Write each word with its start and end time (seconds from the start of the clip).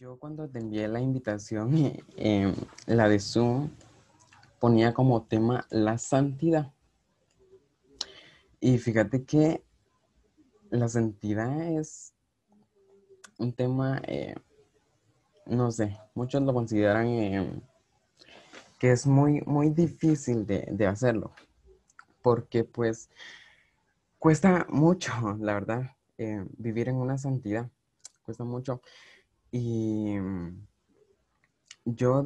Yo 0.00 0.18
cuando 0.18 0.48
te 0.48 0.60
envié 0.60 0.88
la 0.88 0.98
invitación, 0.98 1.74
eh, 2.16 2.54
la 2.86 3.06
de 3.06 3.20
Zoom, 3.20 3.68
ponía 4.58 4.94
como 4.94 5.24
tema 5.24 5.66
la 5.68 5.98
santidad. 5.98 6.72
Y 8.60 8.78
fíjate 8.78 9.24
que 9.24 9.62
la 10.70 10.88
santidad 10.88 11.60
es 11.60 12.14
un 13.36 13.52
tema, 13.52 14.00
eh, 14.06 14.36
no 15.44 15.70
sé, 15.70 15.98
muchos 16.14 16.40
lo 16.44 16.54
consideran 16.54 17.06
eh, 17.06 17.62
que 18.78 18.92
es 18.92 19.06
muy, 19.06 19.42
muy 19.42 19.68
difícil 19.68 20.46
de, 20.46 20.66
de 20.70 20.86
hacerlo, 20.86 21.32
porque 22.22 22.64
pues 22.64 23.10
cuesta 24.18 24.66
mucho, 24.70 25.12
la 25.40 25.52
verdad, 25.52 25.90
vivir 26.56 26.88
en 26.88 26.96
una 26.96 27.18
santidad, 27.18 27.70
cuesta 28.24 28.44
mucho. 28.44 28.80
Y 29.52 30.16
mm, 30.18 30.66
yo 31.84 32.22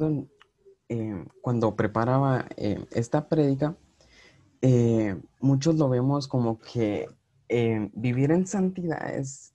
eh, 0.89 1.25
cuando 1.41 1.75
preparaba 1.75 2.45
eh, 2.57 2.85
esta 2.91 3.27
prédica, 3.27 3.75
eh, 4.61 5.15
muchos 5.39 5.75
lo 5.75 5.89
vemos 5.89 6.27
como 6.27 6.59
que 6.59 7.09
vivir 7.93 8.31
en 8.31 8.47
santidad 8.47 9.13
es 9.13 9.53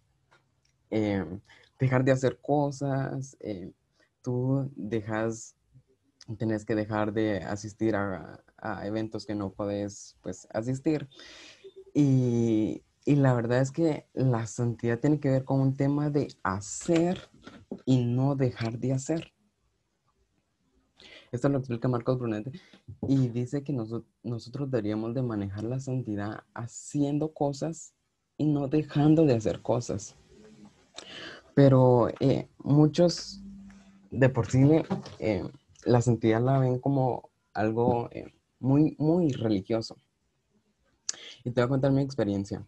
dejar 1.79 2.05
de 2.05 2.12
hacer 2.12 2.38
cosas, 2.41 3.37
tú 4.23 4.71
dejas, 4.77 5.57
tienes 6.38 6.65
que 6.65 6.77
dejar 6.77 7.12
de 7.12 7.38
asistir 7.38 7.96
a, 7.96 8.43
a 8.59 8.87
eventos 8.87 9.27
que 9.27 9.34
no 9.34 9.51
puedes 9.51 10.16
pues 10.23 10.46
asistir. 10.52 11.09
Y, 11.93 12.82
y 13.04 13.16
la 13.16 13.34
verdad 13.34 13.60
es 13.60 13.70
que 13.70 14.06
la 14.14 14.46
santidad 14.46 14.98
tiene 14.98 15.20
que 15.20 15.30
ver 15.30 15.45
con 15.45 15.60
un 15.60 15.77
tema 15.77 16.10
de 16.10 16.28
hacer 16.42 17.30
y 17.84 18.04
no 18.04 18.36
dejar 18.36 18.78
de 18.78 18.92
hacer. 18.92 19.32
Esto 21.32 21.48
lo 21.48 21.59
explica 21.59 21.88
Marcos 21.88 22.18
Brunete 22.18 22.51
y 23.07 23.29
dice 23.29 23.62
que 23.62 23.73
nosotros 23.73 24.70
deberíamos 24.70 25.15
de 25.15 25.23
manejar 25.23 25.65
la 25.65 25.79
santidad 25.79 26.42
haciendo 26.54 27.32
cosas 27.32 27.95
y 28.37 28.46
no 28.46 28.68
dejando 28.68 29.24
de 29.24 29.35
hacer 29.35 29.62
cosas. 29.62 30.16
Pero 31.54 32.09
eh, 32.20 32.48
muchos 32.59 33.42
de 34.10 34.29
por 34.29 34.46
sí 34.51 34.62
eh, 35.18 35.48
la 35.85 36.01
santidad 36.01 36.42
la 36.42 36.59
ven 36.59 36.80
como 36.80 37.30
algo 37.54 38.09
eh, 38.10 38.35
muy, 38.59 38.96
muy 38.98 39.30
religioso. 39.32 39.96
Y 41.45 41.51
te 41.51 41.60
voy 41.60 41.66
a 41.66 41.68
contar 41.68 41.92
mi 41.92 42.02
experiencia. 42.02 42.66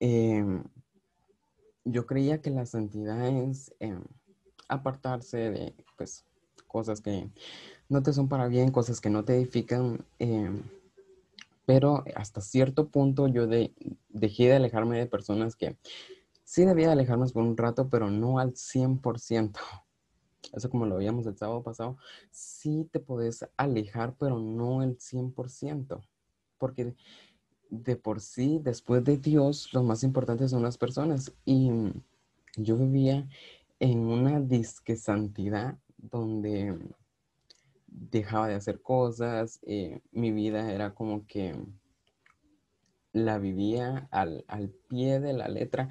Em, 0.00 0.64
yo 1.84 2.06
creía 2.06 2.40
que 2.40 2.50
la 2.50 2.66
santidad 2.66 3.26
es 3.26 3.74
em, 3.80 4.02
apartarse 4.68 5.50
de 5.50 5.74
pues, 5.96 6.24
cosas 6.66 7.00
que 7.00 7.30
no 7.88 8.02
te 8.02 8.12
son 8.12 8.28
para 8.28 8.48
bien, 8.48 8.70
cosas 8.70 9.00
que 9.00 9.10
no 9.10 9.24
te 9.24 9.36
edifican. 9.36 10.04
Em, 10.18 10.62
pero 11.64 12.04
hasta 12.14 12.40
cierto 12.40 12.88
punto 12.88 13.28
yo 13.28 13.46
dejé 13.46 14.44
de 14.48 14.56
alejarme 14.56 14.98
de 14.98 15.06
personas 15.06 15.54
que 15.54 15.76
sí 16.44 16.64
debía 16.64 16.86
de 16.86 16.92
alejarme 16.94 17.26
por 17.28 17.42
un 17.42 17.58
rato, 17.58 17.90
pero 17.90 18.10
no 18.10 18.38
al 18.38 18.56
100%. 18.56 19.60
Eso 20.54 20.70
como 20.70 20.86
lo 20.86 20.96
veíamos 20.96 21.26
el 21.26 21.36
sábado 21.36 21.62
pasado, 21.62 21.98
sí 22.30 22.88
te 22.90 23.00
puedes 23.00 23.46
alejar, 23.58 24.14
pero 24.18 24.38
no 24.38 24.82
el 24.82 24.98
100%. 24.98 26.00
Porque 26.56 26.94
de 27.70 27.96
por 27.96 28.20
sí, 28.20 28.60
después 28.62 29.04
de 29.04 29.18
Dios, 29.18 29.72
lo 29.72 29.82
más 29.82 30.02
importante 30.02 30.48
son 30.48 30.62
las 30.62 30.78
personas. 30.78 31.32
Y 31.44 31.70
yo 32.56 32.76
vivía 32.76 33.28
en 33.80 34.00
una 34.00 34.40
disque 34.40 34.96
santidad 34.96 35.78
donde 35.96 36.78
dejaba 37.86 38.48
de 38.48 38.54
hacer 38.54 38.80
cosas, 38.80 39.60
eh, 39.66 40.00
mi 40.12 40.30
vida 40.30 40.72
era 40.72 40.94
como 40.94 41.26
que 41.26 41.54
la 43.12 43.38
vivía 43.38 44.08
al, 44.10 44.44
pie 44.88 45.20
de 45.20 45.32
la 45.32 45.48
letra, 45.48 45.88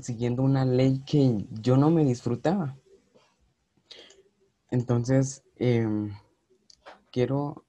siguiendo 0.00 0.42
una 0.42 0.64
ley 0.64 1.02
que 1.04 1.44
yo 1.60 1.76
no 1.76 1.90
me 1.90 2.04
disfrutaba. 2.04 2.76
Entonces, 4.70 5.42
em, 5.56 6.12
quiero 7.10 7.64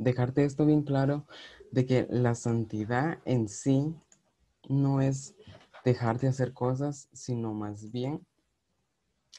dejarte 0.00 0.44
esto 0.44 0.66
bien 0.66 0.82
claro 0.82 1.26
de 1.70 1.86
que 1.86 2.06
la 2.10 2.34
santidad 2.34 3.18
en 3.24 3.48
sí 3.48 3.94
no 4.68 5.00
es 5.00 5.36
dejar 5.84 6.18
de 6.18 6.28
hacer 6.28 6.52
cosas, 6.52 7.08
sino 7.12 7.54
más 7.54 7.92
bien 7.92 8.26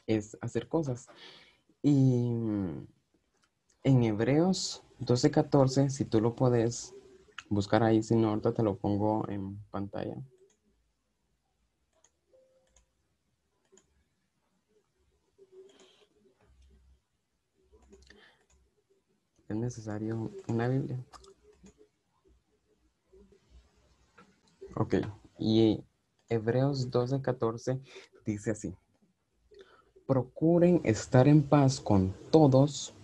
es 0.06 0.38
hacer 0.40 0.68
cosas. 0.68 1.08
Y 1.82 2.30
en 3.84 4.02
Hebreos 4.02 4.82
12:14, 5.00 5.90
si 5.90 6.04
tú 6.04 6.20
lo 6.20 6.34
puedes 6.34 6.94
buscar 7.48 7.82
ahí, 7.82 8.02
si 8.02 8.14
no, 8.14 8.28
ahorita 8.30 8.54
te 8.54 8.62
lo 8.62 8.76
pongo 8.76 9.28
en 9.28 9.58
pantalla. 9.70 10.16
Es 19.52 19.58
necesario 19.58 20.30
una 20.48 20.68
Biblia. 20.68 20.98
Ok, 24.74 24.94
y 25.38 25.84
Hebreos 26.28 26.90
12:14 26.90 27.80
dice 28.24 28.52
así, 28.52 28.74
procuren 30.06 30.80
estar 30.84 31.28
en 31.28 31.42
paz 31.42 31.80
con 31.80 32.14
todos 32.30 32.94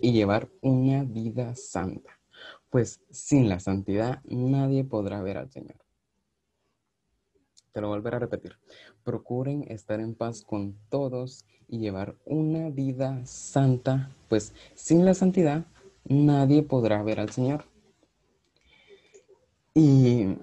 y 0.00 0.12
llevar 0.12 0.48
una 0.62 1.04
vida 1.04 1.54
santa, 1.54 2.18
pues 2.70 3.00
sin 3.10 3.48
la 3.48 3.60
santidad 3.60 4.20
nadie 4.24 4.84
podrá 4.84 5.22
ver 5.22 5.36
al 5.36 5.50
Señor. 5.50 5.76
Te 7.72 7.80
lo 7.80 7.88
volveré 7.88 8.16
a 8.16 8.20
repetir. 8.20 8.58
Procuren 9.02 9.64
estar 9.68 10.00
en 10.00 10.14
paz 10.14 10.42
con 10.42 10.76
todos 10.90 11.46
y 11.68 11.78
llevar 11.78 12.16
una 12.26 12.68
vida 12.68 13.24
santa, 13.24 14.10
pues 14.28 14.52
sin 14.74 15.06
la 15.06 15.14
santidad 15.14 15.64
nadie 16.04 16.62
podrá 16.62 17.02
ver 17.02 17.20
al 17.20 17.30
Señor. 17.30 17.64
Y 19.74 20.36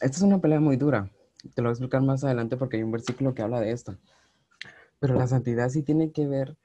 esta 0.00 0.16
es 0.16 0.22
una 0.22 0.40
pelea 0.40 0.60
muy 0.60 0.76
dura. 0.76 1.10
Te 1.54 1.62
lo 1.62 1.68
voy 1.68 1.70
a 1.70 1.72
explicar 1.72 2.02
más 2.02 2.24
adelante 2.24 2.56
porque 2.56 2.76
hay 2.76 2.82
un 2.82 2.92
versículo 2.92 3.34
que 3.34 3.42
habla 3.42 3.60
de 3.60 3.72
esto. 3.72 3.96
Pero 4.98 5.14
la 5.14 5.26
santidad 5.26 5.68
sí 5.70 5.82
tiene 5.82 6.12
que 6.12 6.26
ver 6.26 6.56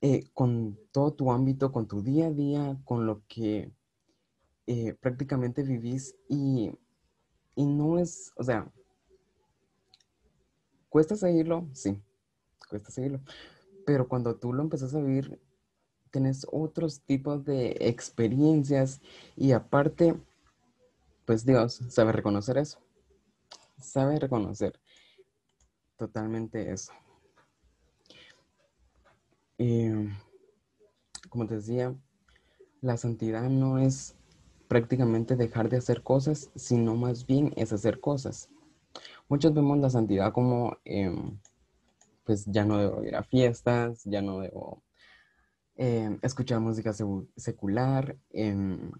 eh, 0.00 0.24
con 0.34 0.78
todo 0.92 1.12
tu 1.12 1.32
ámbito, 1.32 1.72
con 1.72 1.86
tu 1.86 2.02
día 2.02 2.26
a 2.26 2.32
día, 2.32 2.76
con 2.84 3.06
lo 3.06 3.22
que 3.28 3.72
eh, 4.66 4.94
prácticamente 4.94 5.62
vivís 5.62 6.14
y, 6.28 6.72
y 7.54 7.66
no 7.66 7.98
es, 7.98 8.32
o 8.36 8.42
sea, 8.42 8.70
cuesta 10.88 11.16
seguirlo, 11.16 11.68
sí, 11.72 12.00
cuesta 12.68 12.90
seguirlo. 12.90 13.20
Pero 13.86 14.08
cuando 14.08 14.36
tú 14.36 14.52
lo 14.52 14.62
empezás 14.62 14.94
a 14.94 15.00
vivir, 15.00 15.40
tienes 16.10 16.46
otros 16.50 17.00
tipos 17.02 17.44
de 17.44 17.76
experiencias 17.80 19.00
y 19.36 19.52
aparte, 19.52 20.14
pues 21.24 21.44
Dios 21.44 21.80
sabe 21.88 22.12
reconocer 22.12 22.58
eso. 22.58 22.78
Sabe 23.80 24.18
reconocer 24.18 24.80
totalmente 25.96 26.70
eso. 26.70 26.92
Y, 29.58 29.88
como 31.28 31.46
te 31.46 31.56
decía, 31.56 31.94
la 32.80 32.96
santidad 32.96 33.48
no 33.48 33.78
es 33.78 34.14
prácticamente 34.68 35.34
dejar 35.34 35.68
de 35.68 35.78
hacer 35.78 36.02
cosas, 36.02 36.50
sino 36.54 36.94
más 36.94 37.26
bien 37.26 37.52
es 37.56 37.72
hacer 37.72 38.00
cosas. 38.00 38.48
Muchos 39.28 39.52
vemos 39.52 39.78
la 39.78 39.90
santidad 39.90 40.32
como, 40.32 40.76
em, 40.84 41.38
pues 42.24 42.44
ya 42.46 42.64
no 42.64 42.78
debo 42.78 43.02
ir 43.04 43.16
a 43.16 43.22
fiestas, 43.22 44.04
ya 44.04 44.22
no 44.22 44.40
debo 44.40 44.82
Em, 45.80 46.18
escuchar 46.22 46.58
música 46.58 46.92
secular, 47.36 48.16
em, 48.30 48.90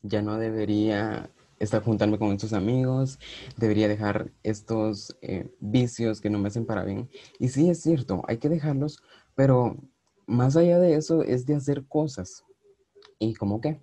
ya 0.00 0.22
no 0.22 0.38
debería 0.38 1.28
estar 1.58 1.82
juntarme 1.82 2.20
con 2.20 2.30
estos 2.30 2.52
amigos, 2.52 3.18
debería 3.56 3.88
dejar 3.88 4.30
estos 4.44 5.18
eh, 5.22 5.52
vicios 5.58 6.20
que 6.20 6.30
no 6.30 6.38
me 6.38 6.46
hacen 6.46 6.66
para 6.66 6.84
bien. 6.84 7.10
Y 7.40 7.48
sí, 7.48 7.68
es 7.68 7.82
cierto, 7.82 8.22
hay 8.28 8.38
que 8.38 8.48
dejarlos, 8.48 9.02
pero 9.34 9.76
más 10.24 10.56
allá 10.56 10.78
de 10.78 10.94
eso 10.94 11.24
es 11.24 11.46
de 11.46 11.56
hacer 11.56 11.84
cosas. 11.88 12.44
¿Y 13.18 13.34
cómo 13.34 13.60
qué? 13.60 13.82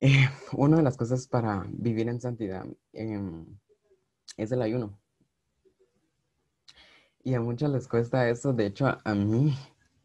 Eh, 0.00 0.26
una 0.56 0.78
de 0.78 0.84
las 0.84 0.96
cosas 0.96 1.26
para 1.28 1.66
vivir 1.68 2.08
en 2.08 2.18
santidad 2.18 2.64
em, 2.94 3.44
es 4.38 4.52
el 4.52 4.62
ayuno. 4.62 4.98
Y 7.22 7.34
a 7.34 7.42
muchos 7.42 7.70
les 7.70 7.86
cuesta 7.86 8.26
eso, 8.30 8.54
de 8.54 8.64
hecho 8.64 8.86
a 9.04 9.14
mí 9.14 9.54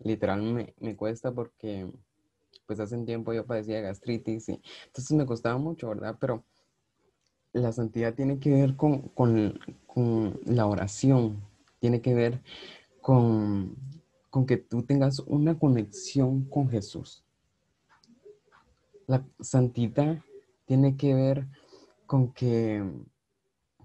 literal 0.04 0.42
me, 0.42 0.96
cuesta 0.96 1.32
porque 1.32 1.92
pues 2.66 2.80
hace 2.80 2.96
un 2.96 3.06
tiempo 3.06 3.34
yo 3.34 3.46
padecía 3.46 3.82
gastritis 3.82 4.50
y 4.50 4.62
entonces 4.86 5.12
me 5.18 5.26
costaba 5.26 5.58
mucho, 5.58 5.90
¿verdad? 5.90 6.18
Pero 6.20 6.44
la 7.52 7.72
santidad 7.72 8.14
tiene 8.14 8.40
que 8.40 8.52
ver 8.52 8.76
con, 8.76 9.12
la 10.46 10.66
oración, 10.66 11.42
tiene 11.80 12.02
que 12.02 12.14
ver 12.14 12.42
con, 13.02 13.76
con 14.30 14.46
que 14.46 14.58
tú 14.58 14.84
tengas 14.84 15.20
una 15.20 15.58
conexión 15.60 16.46
con 16.46 16.70
Jesús. 16.70 17.24
La 19.06 19.26
santidad 19.40 20.20
tiene 20.66 20.96
que 20.96 21.14
ver 21.14 21.48
con 22.06 22.34
que 22.34 22.84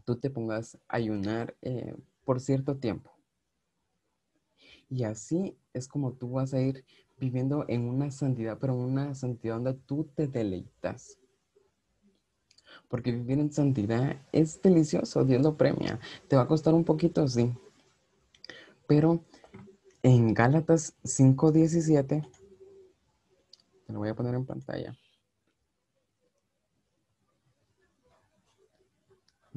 tú 0.05 0.17
te 0.17 0.31
pongas 0.31 0.77
a 0.89 0.97
ayunar 0.97 1.55
eh, 1.61 1.95
por 2.25 2.41
cierto 2.41 2.77
tiempo. 2.77 3.18
Y 4.91 5.05
así 5.05 5.57
es 5.73 5.87
como 5.89 6.13
tú 6.13 6.31
vas 6.31 6.55
a 6.55 6.61
ir 6.61 6.85
viviendo 7.19 7.65
en 7.69 7.89
una 7.89 8.11
santidad, 8.11 8.59
pero 8.59 8.75
en 8.75 8.81
una 8.81 9.15
santidad 9.15 9.55
donde 9.55 9.75
tú 9.75 10.09
te 10.15 10.27
deleitas. 10.27 11.19
Porque 12.89 13.13
vivir 13.13 13.39
en 13.39 13.53
santidad 13.53 14.17
es 14.33 14.63
delicioso, 14.63 15.25
Dios 15.25 15.43
lo 15.43 15.57
premia. 15.57 16.01
Te 16.27 16.37
va 16.37 16.43
a 16.43 16.49
costar 16.49 16.75
un 16.75 16.85
poquito, 16.85 17.29
sí. 17.29 17.53
Pero 18.87 19.25
en 20.03 20.33
Gálatas 20.33 20.95
5:17, 21.05 22.27
te 23.87 23.93
lo 23.93 23.99
voy 23.99 24.09
a 24.09 24.15
poner 24.15 24.35
en 24.35 24.47
pantalla. 24.47 24.97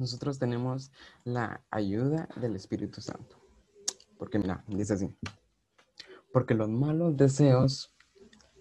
nosotros 0.02 0.38
tenemos 0.38 0.90
la 1.24 1.62
ayuda 1.70 2.28
del 2.36 2.56
Espíritu 2.56 3.00
Santo. 3.00 3.41
Porque 4.22 4.38
mira, 4.38 4.62
dice 4.68 4.92
así. 4.92 5.12
Porque 6.32 6.54
los 6.54 6.68
malos 6.68 7.16
deseos 7.16 7.92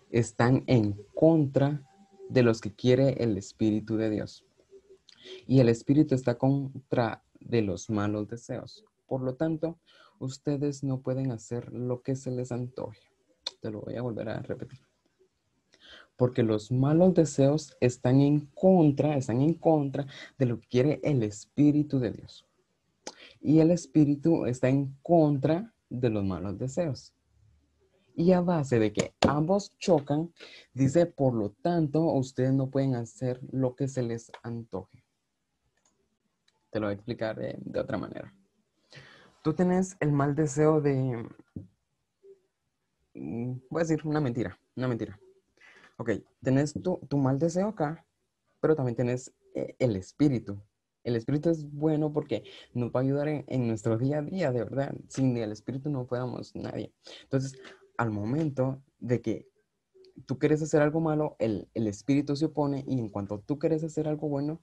están 0.10 0.64
en 0.66 0.94
contra 1.14 1.88
de 2.30 2.42
los 2.42 2.62
que 2.62 2.74
quiere 2.74 3.24
el 3.24 3.38
Espíritu 3.38 3.96
de 3.96 4.10
Dios. 4.10 4.44
Y 5.46 5.60
el 5.60 5.70
Espíritu 5.70 6.16
está 6.16 6.40
contra 6.40 7.24
de 7.40 7.62
los 7.62 7.92
malos 7.92 8.28
deseos. 8.28 8.84
Por 9.06 9.22
lo 9.22 9.36
tanto, 9.36 9.78
ustedes 10.18 10.84
no 10.84 11.02
pueden 11.02 11.32
hacer 11.32 11.72
lo 11.72 12.02
que 12.02 12.16
se 12.16 12.32
les 12.32 12.52
antoje. 12.52 13.12
Te 13.60 13.70
lo 13.70 13.82
voy 13.82 13.98
a 13.98 14.02
volver 14.02 14.30
a 14.30 14.40
repetir 14.40 14.80
porque 16.16 16.42
los 16.42 16.72
malos 16.72 17.14
deseos 17.14 17.78
están 17.80 18.22
en 18.22 18.48
contra, 18.56 19.16
están 19.16 19.42
en 19.42 19.54
contra 19.54 20.08
de 20.40 20.46
lo 20.48 20.60
que 20.60 20.68
quiere 20.68 21.00
el 21.04 21.22
Espíritu 21.22 22.00
de 22.00 22.12
Dios. 22.12 22.48
Y 23.42 23.60
el 23.60 23.72
Espíritu 23.72 24.46
está 24.46 24.70
en 24.70 24.96
contra 25.02 25.74
de 25.90 26.10
los 26.10 26.24
malos 26.24 26.58
deseos. 26.58 27.14
Y 28.16 28.34
a 28.34 28.42
base 28.42 28.78
de 28.78 28.94
que 28.94 29.14
ambos 29.22 29.76
chocan, 29.80 30.34
dice, 30.74 31.06
por 31.06 31.34
lo 31.34 31.52
tanto, 31.52 32.04
ustedes 32.04 32.54
no 32.54 32.70
pueden 32.70 32.96
hacer 32.96 33.42
lo 33.52 33.76
que 33.76 33.88
se 33.88 34.04
les 34.04 34.32
antoje. 34.44 35.04
Te 36.70 36.80
lo 36.80 36.86
voy 36.88 36.92
a 36.92 36.96
explicar 36.96 37.38
de, 37.38 37.58
de 37.60 37.80
otra 37.80 37.98
manera. 37.98 38.34
Tú 39.44 39.54
tienes 39.54 39.98
el 40.00 40.12
mal 40.12 40.36
deseo 40.36 40.82
de, 40.82 41.26
mm, 43.16 43.54
voy 43.70 43.80
a 43.80 43.84
decir 43.84 44.02
una 44.06 44.22
mentira, 44.22 44.58
una 44.76 44.88
mentira 44.88 45.20
ok, 46.02 46.10
tenés 46.42 46.74
tu, 46.74 47.18
mal 47.18 47.38
deseo 47.38 47.70
acá, 47.70 48.04
pero 48.60 48.76
también 48.76 48.96
tenés 48.96 49.32
eh, 49.54 49.76
el 49.78 49.96
espíritu. 49.96 50.60
El 51.04 51.16
espíritu 51.16 51.50
es 51.50 51.70
bueno 51.72 52.14
porque 52.14 52.44
nos 52.74 52.92
va 52.92 53.00
a 53.00 53.04
ayudar 53.04 53.28
en, 53.28 53.68
nuestro 53.68 53.98
día 53.98 54.20
a 54.20 54.22
día, 54.22 54.52
de 54.52 54.64
verdad. 54.64 54.96
Sin 55.08 55.36
el 55.38 55.52
espíritu 55.52 55.90
no 55.90 56.06
podemos 56.06 56.56
nadie. 56.56 56.94
Entonces, 57.24 57.60
al 57.98 58.12
momento 58.12 58.82
de 59.00 59.22
que 59.22 59.48
tú 60.26 60.38
quieres 60.38 60.62
hacer 60.62 60.82
algo 60.82 61.02
malo, 61.02 61.36
el, 61.40 61.68
el 61.74 61.88
espíritu 61.88 62.36
se 62.36 62.46
opone 62.46 62.84
y 62.88 63.00
en 63.00 63.10
cuanto 63.10 63.40
tú 63.40 63.58
quieres 63.58 63.84
hacer 63.84 64.08
algo 64.08 64.30
bueno, 64.30 64.62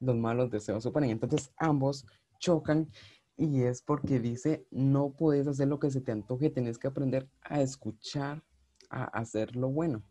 los 0.00 0.16
malos 0.16 0.50
deseos 0.50 0.82
se 0.82 0.88
oponen. 0.88 1.10
Entonces, 1.10 1.52
ambos 1.58 2.06
chocan 2.38 2.90
y 3.36 3.62
es 3.62 3.82
porque 3.82 4.18
dice, 4.18 4.66
no 4.70 5.10
puedes 5.10 5.46
hacer 5.46 5.68
lo 5.68 5.78
que 5.78 5.90
se 5.90 6.00
te 6.00 6.12
antoje, 6.12 6.50
tienes 6.50 6.78
que 6.78 6.88
aprender 6.88 7.28
a 7.42 7.60
escuchar, 7.60 8.42
a 8.88 9.04
hacer 9.04 9.56
lo 9.56 9.68
bueno. 9.68 10.02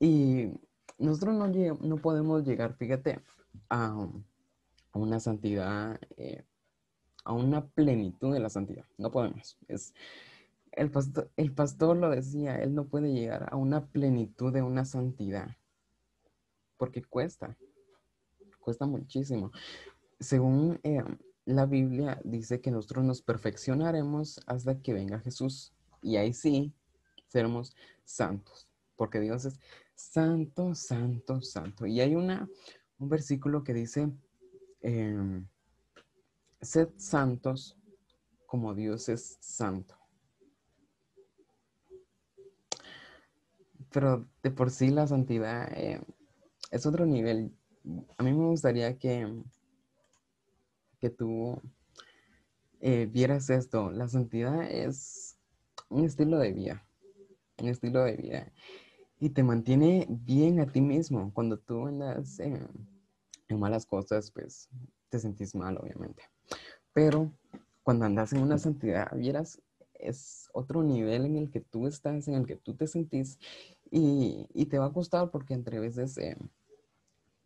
Y 0.00 0.50
nosotros 0.98 1.34
no, 1.34 1.48
no 1.48 1.96
podemos 1.96 2.44
llegar, 2.44 2.74
fíjate, 2.74 3.20
a, 3.68 4.08
una 4.92 5.20
santidad, 5.20 5.98
eh, 6.16 6.44
a 7.24 7.32
una 7.32 7.66
plenitud 7.66 8.32
de 8.32 8.40
la 8.40 8.50
santidad. 8.50 8.84
No 8.98 9.10
podemos. 9.10 9.58
Es, 9.68 9.94
el, 10.72 10.90
pastor, 10.90 11.30
el 11.36 11.52
pastor 11.52 11.96
lo 11.96 12.10
decía, 12.10 12.56
él 12.56 12.74
no 12.74 12.86
puede 12.86 13.12
llegar 13.12 13.48
a 13.52 13.56
una 13.56 13.86
plenitud 13.86 14.52
de 14.52 14.62
una 14.62 14.84
santidad. 14.84 15.56
Porque 16.76 17.02
cuesta, 17.02 17.56
cuesta 18.60 18.86
muchísimo. 18.86 19.50
Según 20.20 20.80
eh, 20.82 21.02
la 21.44 21.66
Biblia 21.66 22.20
dice 22.24 22.60
que 22.60 22.70
nosotros 22.70 23.04
nos 23.04 23.22
perfeccionaremos 23.22 24.40
hasta 24.46 24.80
que 24.80 24.92
venga 24.92 25.20
Jesús. 25.20 25.72
Y 26.02 26.16
ahí 26.16 26.32
sí 26.32 26.72
seremos 27.28 27.74
santos. 28.04 28.68
Porque 28.96 29.20
Dios 29.20 29.44
es 29.44 29.58
santo, 29.94 30.74
santo, 30.74 31.40
santo. 31.40 31.86
Y 31.86 32.00
hay 32.00 32.14
una, 32.14 32.48
un 32.98 33.08
versículo 33.08 33.62
que 33.64 33.74
dice, 33.74 34.10
em, 34.80 35.46
sed 36.60 36.88
santos 36.96 37.76
como 38.46 38.74
Dios 38.74 39.08
es 39.08 39.38
santo. 39.40 39.96
Pero 43.90 44.28
de 44.42 44.50
por 44.50 44.70
sí 44.70 44.90
la 44.90 45.06
santidad 45.06 45.72
eh, 45.72 46.00
es 46.70 46.86
otro 46.86 47.06
nivel. 47.06 47.56
A 48.18 48.22
mí 48.22 48.32
me 48.32 48.46
gustaría 48.46 48.98
que, 48.98 49.42
que 51.00 51.10
tú 51.10 51.60
eh, 52.80 53.06
vieras 53.06 53.50
esto. 53.50 53.90
La 53.92 54.08
santidad 54.08 54.68
es 54.68 55.36
un 55.88 56.04
estilo 56.04 56.38
de 56.38 56.52
vida. 56.52 56.86
Un 57.58 57.68
estilo 57.68 58.02
de 58.02 58.16
vida 58.16 58.52
y 59.18 59.30
te 59.30 59.42
mantiene 59.42 60.06
bien 60.08 60.60
a 60.60 60.66
ti 60.66 60.80
mismo. 60.80 61.32
Cuando 61.32 61.58
tú 61.58 61.86
andas 61.86 62.38
en, 62.40 62.68
malas 63.50 63.86
cosas, 63.86 64.32
pues 64.32 64.68
te 65.08 65.18
sentís 65.18 65.54
mal, 65.54 65.78
obviamente. 65.78 66.24
Pero 66.92 67.32
cuando 67.82 68.04
andas 68.04 68.32
en 68.32 68.42
una 68.42 68.58
santidad, 68.58 69.16
vieras, 69.16 69.62
es 69.94 70.50
otro 70.52 70.82
nivel 70.82 71.24
en 71.24 71.36
el 71.36 71.50
que 71.50 71.60
tú 71.60 71.86
estás, 71.86 72.26
en 72.26 72.34
el 72.34 72.46
que 72.46 72.56
tú 72.56 72.74
te 72.74 72.88
sentís 72.88 73.38
y, 73.90 74.66
te 74.66 74.78
va 74.78 74.86
a 74.86 74.92
costar 74.92 75.30
porque 75.30 75.54
entre 75.54 75.78
veces 75.78 76.18
eh, 76.18 76.36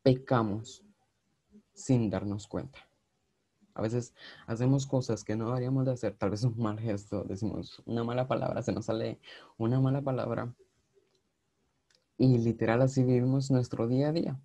pecamos 0.03 0.83
sin 1.75 2.09
darnos 2.09 2.47
cuenta. 2.47 2.79
A 3.75 3.83
veces 3.83 4.15
hacemos 4.47 4.87
cosas 4.87 5.23
que 5.23 5.37
no 5.37 5.49
deberíamos 5.49 5.85
de 5.85 5.93
hacer, 5.93 6.17
tal 6.17 6.31
vez 6.31 6.43
un 6.43 6.59
mal 6.59 6.81
gesto, 6.81 7.23
decimos 7.23 7.83
una 7.85 8.03
mala 8.03 8.27
palabra, 8.27 8.63
se 8.63 8.73
nos 8.73 8.87
sale 8.87 9.21
una 9.57 9.79
mala 9.79 10.01
palabra 10.01 10.53
y 12.19 12.37
literal 12.39 12.83
así 12.83 13.05
vivimos 13.05 13.51
nuestro 13.51 13.87
día 13.87 14.09
a 14.09 14.13
día. 14.13 14.41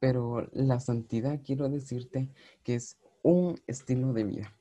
Pero 0.00 0.48
la 0.52 0.80
santidad 0.80 1.40
quiero 1.44 1.68
decirte 1.68 2.28
que 2.64 2.74
es 2.74 2.98
un 3.22 3.58
estilo 3.68 4.12
de 4.12 4.24
vida. 4.24 4.56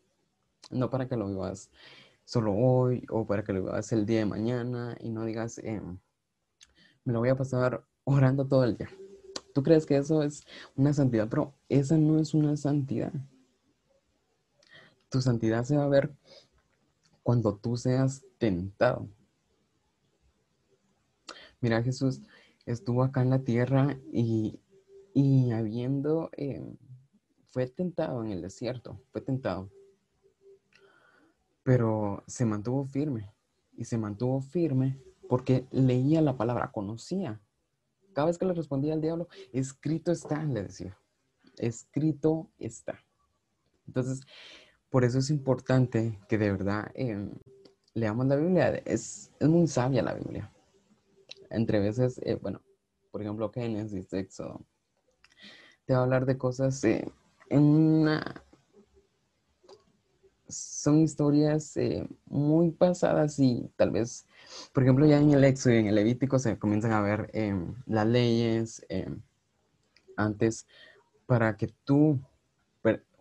No 0.70 0.92
para 0.92 1.08
que 1.08 1.18
lo 1.18 1.28
vivas 1.28 1.72
solo 2.26 2.54
hoy 2.54 3.06
o 3.10 3.26
para 3.26 3.44
que 3.44 3.54
lo 3.54 3.64
vivas 3.64 3.92
el 3.92 4.06
día 4.06 4.20
de 4.20 4.26
mañana 4.26 4.96
y 5.00 5.10
no 5.10 5.26
digas, 5.26 5.58
em, 5.58 5.98
me 7.04 7.12
lo 7.12 7.20
voy 7.20 7.30
a 7.30 7.36
pasar 7.36 7.84
orando 8.04 8.48
todo 8.48 8.64
el 8.64 8.78
día. 8.78 8.90
Tú 9.54 9.64
crees 9.64 9.86
que 9.88 9.98
eso 9.98 10.22
es 10.22 10.46
una 10.76 10.94
santidad, 10.94 11.28
pero 11.28 11.56
esa 11.68 11.98
no 11.98 12.20
es 12.20 12.36
una 12.36 12.56
santidad. 12.56 13.12
Tu 15.10 15.22
santidad 15.22 15.66
se 15.66 15.76
va 15.76 15.86
a 15.86 15.90
ver 15.90 16.16
cuando 17.24 17.58
tú 17.58 17.76
seas 17.76 18.24
tentado. 18.38 19.10
Mira, 21.62 21.84
Jesús 21.84 22.22
estuvo 22.66 23.04
acá 23.04 23.22
en 23.22 23.30
la 23.30 23.44
tierra 23.44 24.00
y, 24.12 24.60
habiendo, 25.54 26.32
em, 26.34 26.76
fue 27.52 27.68
tentado 27.68 28.24
en 28.24 28.32
el 28.32 28.42
desierto, 28.42 29.00
fue 29.12 29.22
tentado, 29.22 29.70
pero 31.62 32.24
se 32.26 32.46
mantuvo 32.46 32.86
firme 32.86 33.32
y 33.78 33.86
se 33.86 34.00
mantuvo 34.00 34.42
firme 34.42 35.00
porque 35.30 35.68
leía 35.70 36.20
la 36.22 36.36
palabra, 36.36 36.72
conocía. 36.72 37.40
Cada 38.14 38.28
vez 38.28 38.40
que 38.40 38.46
le 38.46 38.54
respondía 38.54 38.94
al 38.94 39.02
diablo, 39.02 39.28
escrito 39.54 40.12
está, 40.12 40.44
le 40.44 40.64
decía, 40.64 40.98
escrito 41.58 42.50
está. 42.58 43.00
Entonces, 43.86 44.22
por 44.90 45.04
eso 45.04 45.20
es 45.20 45.30
importante 45.30 46.20
que 46.28 46.40
de 46.40 46.52
verdad 46.52 46.92
em, 46.96 47.32
leamos 47.94 48.26
la 48.26 48.36
Biblia. 48.36 48.70
Es, 48.86 49.32
es 49.40 49.48
muy 49.48 49.68
sabia 49.68 50.02
la 50.02 50.16
Biblia 50.16 50.52
entre 51.52 51.80
veces, 51.80 52.20
eh, 52.24 52.36
bueno, 52.36 52.62
por 53.12 53.22
ejemplo, 53.22 53.52
Génesis, 53.52 54.12
Éxodo, 54.14 54.62
te 55.86 55.94
va 55.94 56.00
a 56.00 56.04
hablar 56.04 56.26
de 56.26 56.38
cosas 56.38 56.84
eh, 56.84 57.12
en 57.50 57.64
una... 57.64 58.44
Son 60.48 61.00
historias 61.00 61.78
eh, 61.78 62.06
muy 62.26 62.72
pasadas 62.72 63.40
y 63.40 63.72
tal 63.78 63.92
vez, 63.92 64.26
por 64.74 64.84
ejemplo, 64.84 65.06
ya 65.06 65.18
en 65.20 65.32
el 65.32 65.44
Éxodo 65.46 65.76
y 65.76 65.78
en 65.78 65.88
el 65.88 65.96
Levítico 65.96 66.40
se 66.40 66.60
comienzan 66.60 66.92
a 66.92 67.02
ver 67.02 67.30
em, 67.34 67.74
las 67.86 68.06
leyes, 68.06 68.86
antes 70.18 70.68
para 71.26 71.56
que 71.56 71.68
tú 71.86 72.20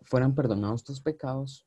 fueran 0.01 0.35
perdonados 0.35 0.83
tus 0.83 0.99
pecados, 0.99 1.65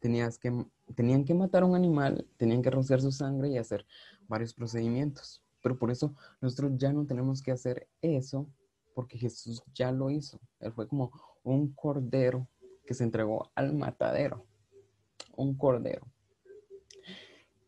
tenías 0.00 0.38
que, 0.38 0.64
tenían 0.94 1.24
que 1.24 1.34
matar 1.34 1.62
a 1.62 1.66
un 1.66 1.76
animal, 1.76 2.26
tenían 2.38 2.62
que 2.62 2.70
rociar 2.70 3.02
su 3.02 3.12
sangre 3.12 3.48
y 3.50 3.58
hacer 3.58 3.86
varios 4.28 4.54
procedimientos. 4.54 5.42
Pero 5.66 5.80
por 5.80 5.90
eso 5.90 6.14
nosotros 6.40 6.74
ya 6.76 6.92
no 6.92 7.06
tenemos 7.06 7.42
que 7.42 7.50
hacer 7.50 7.88
eso 8.00 8.46
porque 8.94 9.18
Jesús 9.18 9.64
ya 9.74 9.90
lo 9.90 10.10
hizo. 10.10 10.38
Él 10.60 10.70
fue 10.70 10.86
como 10.86 11.10
un 11.42 11.72
cordero 11.72 12.46
que 12.86 12.94
se 12.94 13.02
entregó 13.02 13.50
al 13.56 13.74
matadero. 13.74 14.46
Un 15.36 15.56
cordero. 15.56 16.06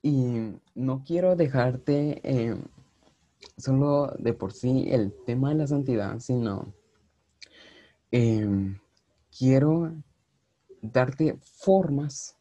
Y 0.00 0.52
no 0.76 1.02
quiero 1.02 1.34
dejarte 1.34 2.20
eh, 2.22 2.56
solo 3.56 4.14
de 4.16 4.32
por 4.32 4.52
sí 4.52 4.86
el 4.92 5.12
tema 5.26 5.48
de 5.48 5.56
la 5.56 5.66
santidad, 5.66 6.20
sino 6.20 6.72
em, 8.12 8.78
quiero 9.36 9.92
darte 10.80 11.36
formas 11.42 12.36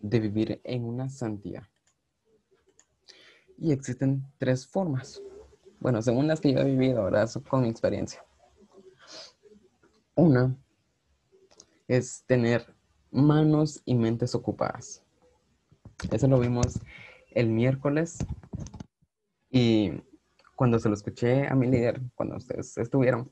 de 0.00 0.18
vivir 0.18 0.60
en 0.64 0.84
una 0.84 1.08
santidad. 1.08 1.67
Y 3.58 3.72
existen 3.72 4.24
tres 4.38 4.66
formas. 4.66 5.20
Bueno, 5.80 6.00
según 6.02 6.26
las 6.26 6.40
que 6.40 6.52
yo 6.52 6.60
he 6.60 6.64
vivido, 6.64 7.02
ahora 7.02 7.26
con 7.48 7.62
mi 7.62 7.68
experiencia. 7.68 8.24
Una 10.14 10.56
es 11.86 12.24
tener 12.26 12.74
manos 13.10 13.80
y 13.84 13.94
mentes 13.94 14.34
ocupadas. 14.34 15.02
Eso 16.10 16.28
lo 16.28 16.38
vimos 16.38 16.80
el 17.30 17.48
miércoles 17.48 18.18
y 19.50 19.92
cuando 20.54 20.78
se 20.78 20.88
lo 20.88 20.94
escuché 20.94 21.46
a 21.46 21.54
mi 21.54 21.68
líder, 21.68 22.00
cuando 22.14 22.36
ustedes 22.36 22.76
estuvieron, 22.78 23.30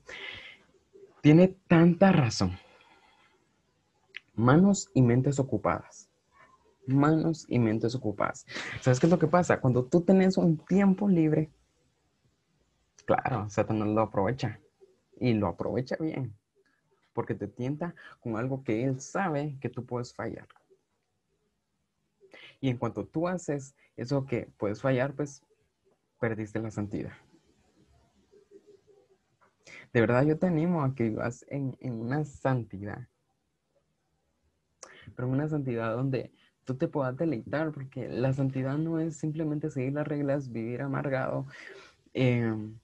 tiene 1.21 1.57
tanta 1.67 2.11
razón. 2.11 2.57
Manos 4.33 4.89
y 4.93 5.01
mentes 5.01 5.39
ocupadas. 5.39 6.06
Manos 6.87 7.45
y 7.47 7.59
mentes 7.59 7.93
ocupadas. 7.95 8.45
¿Sabes 8.81 8.99
qué 8.99 9.07
es 9.07 9.11
lo 9.11 9.19
que 9.19 9.27
pasa? 9.27 9.59
Cuando 9.59 9.85
tú 9.85 10.01
tienes 10.01 10.37
un 10.37 10.57
tiempo 10.57 11.07
libre, 11.07 11.51
claro, 13.05 13.49
Satanás 13.49 13.87
lo 13.89 14.01
aprovecha 14.01 14.59
y 15.19 15.33
lo 15.33 15.47
aprovecha 15.47 15.97
bien 15.99 16.33
porque 17.17 17.33
te 17.33 17.47
tienta 17.47 17.95
con 18.19 18.37
algo 18.37 18.63
que 18.63 18.83
él 18.83 19.01
sabe 19.01 19.57
que 19.59 19.69
tú 19.69 19.83
puedes 19.83 20.13
fallar. 20.13 20.47
Y 22.61 22.69
en 22.69 22.77
cuanto 22.77 23.07
tú 23.07 23.27
haces 23.27 23.75
eso 23.95 24.27
que 24.27 24.51
puedes 24.55 24.83
fallar, 24.83 25.15
pues 25.15 25.41
perdiste 26.19 26.59
la 26.59 26.69
santidad. 26.69 27.13
De 29.91 29.99
verdad 29.99 30.27
yo 30.27 30.37
te 30.37 30.45
animo 30.45 30.83
a 30.83 30.93
que 30.93 31.05
vivas 31.05 31.43
en, 31.49 31.75
una 31.81 32.23
santidad. 32.23 33.07
Pero 35.15 35.27
en 35.27 35.33
una 35.33 35.49
santidad 35.49 35.95
donde 35.95 36.31
tú 36.67 36.75
te 36.75 36.89
puedas 36.89 37.15
deleitar, 37.15 37.71
porque 37.71 38.09
la 38.09 38.33
santidad 38.33 38.77
no 38.77 38.99
es 38.99 39.15
simplemente 39.15 39.71
seguir 39.71 39.93
las 39.93 40.05
reglas, 40.05 40.51
vivir 40.51 40.81
amargado 40.81 41.47
em, 42.13 42.77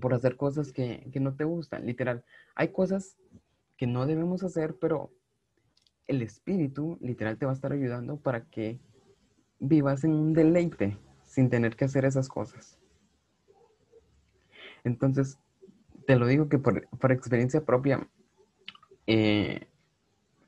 por 0.00 0.14
hacer 0.14 0.36
cosas 0.36 0.72
que, 0.72 1.10
que 1.12 1.20
no 1.20 1.34
te 1.34 1.44
gustan. 1.44 1.84
Literal, 1.84 2.24
hay 2.54 2.68
cosas 2.68 3.18
que 3.76 3.86
no 3.86 4.06
debemos 4.06 4.42
hacer, 4.42 4.76
pero 4.80 5.10
el 6.06 6.22
espíritu 6.22 6.96
literal 7.02 7.36
te 7.36 7.44
va 7.44 7.52
a 7.52 7.54
estar 7.54 7.72
ayudando 7.72 8.16
para 8.16 8.46
que 8.46 8.80
vivas 9.58 10.04
en 10.04 10.12
un 10.12 10.32
deleite 10.32 10.96
sin 11.22 11.50
tener 11.50 11.76
que 11.76 11.84
hacer 11.84 12.06
esas 12.06 12.28
cosas. 12.28 12.78
Entonces, 14.84 15.38
te 16.06 16.16
lo 16.16 16.26
digo 16.26 16.48
que 16.48 16.58
por, 16.58 17.12
experiencia 17.12 17.62
propia, 17.62 18.08
eh, 19.06 19.68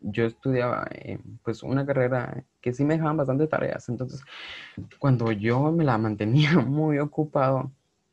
yo 0.04 0.26
estudiaba 0.26 0.86
eh, 0.90 1.18
pues 1.42 1.62
una 1.62 1.86
carrera 1.86 2.44
que 2.60 2.72
sí 2.72 2.84
me 2.84 2.94
dejaban 2.94 3.16
bastante 3.16 3.46
tareas. 3.46 3.88
Entonces, 3.88 4.22
cuando 4.98 5.32
yo 5.32 5.72
me 5.72 5.84
la 5.84 5.98
mantenía 5.98 6.58
muy 6.58 6.98
ocupado, 6.98 7.70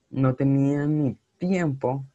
no 0.10 0.36
tenía 0.36 0.86
ni 0.86 1.18
tiempo 1.38 2.06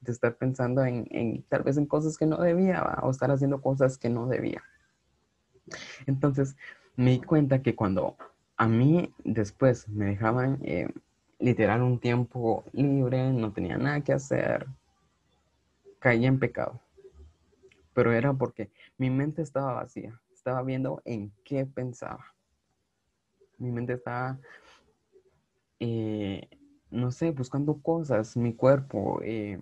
de 0.00 0.12
estar 0.12 0.34
pensando 0.36 0.84
en, 0.84 1.06
en 1.10 1.42
tal 1.44 1.62
vez 1.62 1.76
en 1.76 1.86
cosas 1.86 2.16
que 2.16 2.26
no 2.26 2.38
debía 2.38 2.82
o 3.02 3.10
estar 3.10 3.30
haciendo 3.30 3.60
cosas 3.60 3.98
que 3.98 4.08
no 4.08 4.26
debía. 4.26 4.62
Entonces, 6.06 6.56
me 6.96 7.12
di 7.12 7.20
cuenta 7.20 7.62
que 7.62 7.74
cuando 7.74 8.16
a 8.56 8.66
mí 8.66 9.12
después 9.24 9.88
me 9.88 10.06
dejaban 10.06 10.58
eh, 10.62 10.88
literal 11.38 11.82
un 11.82 11.98
tiempo 11.98 12.64
libre, 12.72 13.32
no 13.32 13.52
tenía 13.52 13.78
nada 13.78 14.00
que 14.02 14.12
hacer, 14.12 14.66
caía 15.98 16.28
en 16.28 16.38
pecado. 16.38 16.80
Pero 17.94 18.12
era 18.12 18.32
porque 18.32 18.70
mi 19.00 19.08
mente 19.08 19.40
estaba 19.40 19.72
vacía, 19.72 20.20
estaba 20.30 20.62
viendo 20.62 21.00
en 21.06 21.32
qué 21.42 21.64
pensaba. 21.64 22.34
Mi 23.56 23.72
mente 23.72 23.94
estaba, 23.94 24.38
eh, 25.78 26.46
no 26.90 27.10
sé, 27.10 27.30
buscando 27.30 27.80
cosas, 27.80 28.36
mi 28.36 28.54
cuerpo, 28.54 29.22
eh, 29.22 29.58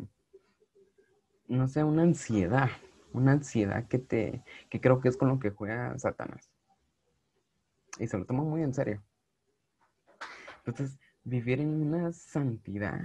no 1.47 1.69
sé, 1.69 1.85
una 1.85 2.03
ansiedad, 2.03 2.69
una 3.13 3.31
ansiedad 3.31 3.87
que 3.87 4.01
te, 4.01 4.43
que 4.71 4.81
creo 4.81 5.01
que 5.01 5.09
es 5.09 5.17
con 5.17 5.29
lo 5.29 5.39
que 5.39 5.51
juega 5.51 5.97
Satanás 6.01 6.51
y 8.01 8.09
se 8.09 8.19
lo 8.19 8.25
toma 8.25 8.43
muy 8.43 8.63
en 8.63 8.75
serio. 8.75 9.05
Entonces, 10.67 10.99
vivir 11.23 11.61
en 11.61 11.81
una 11.81 12.13
santidad 12.13 13.03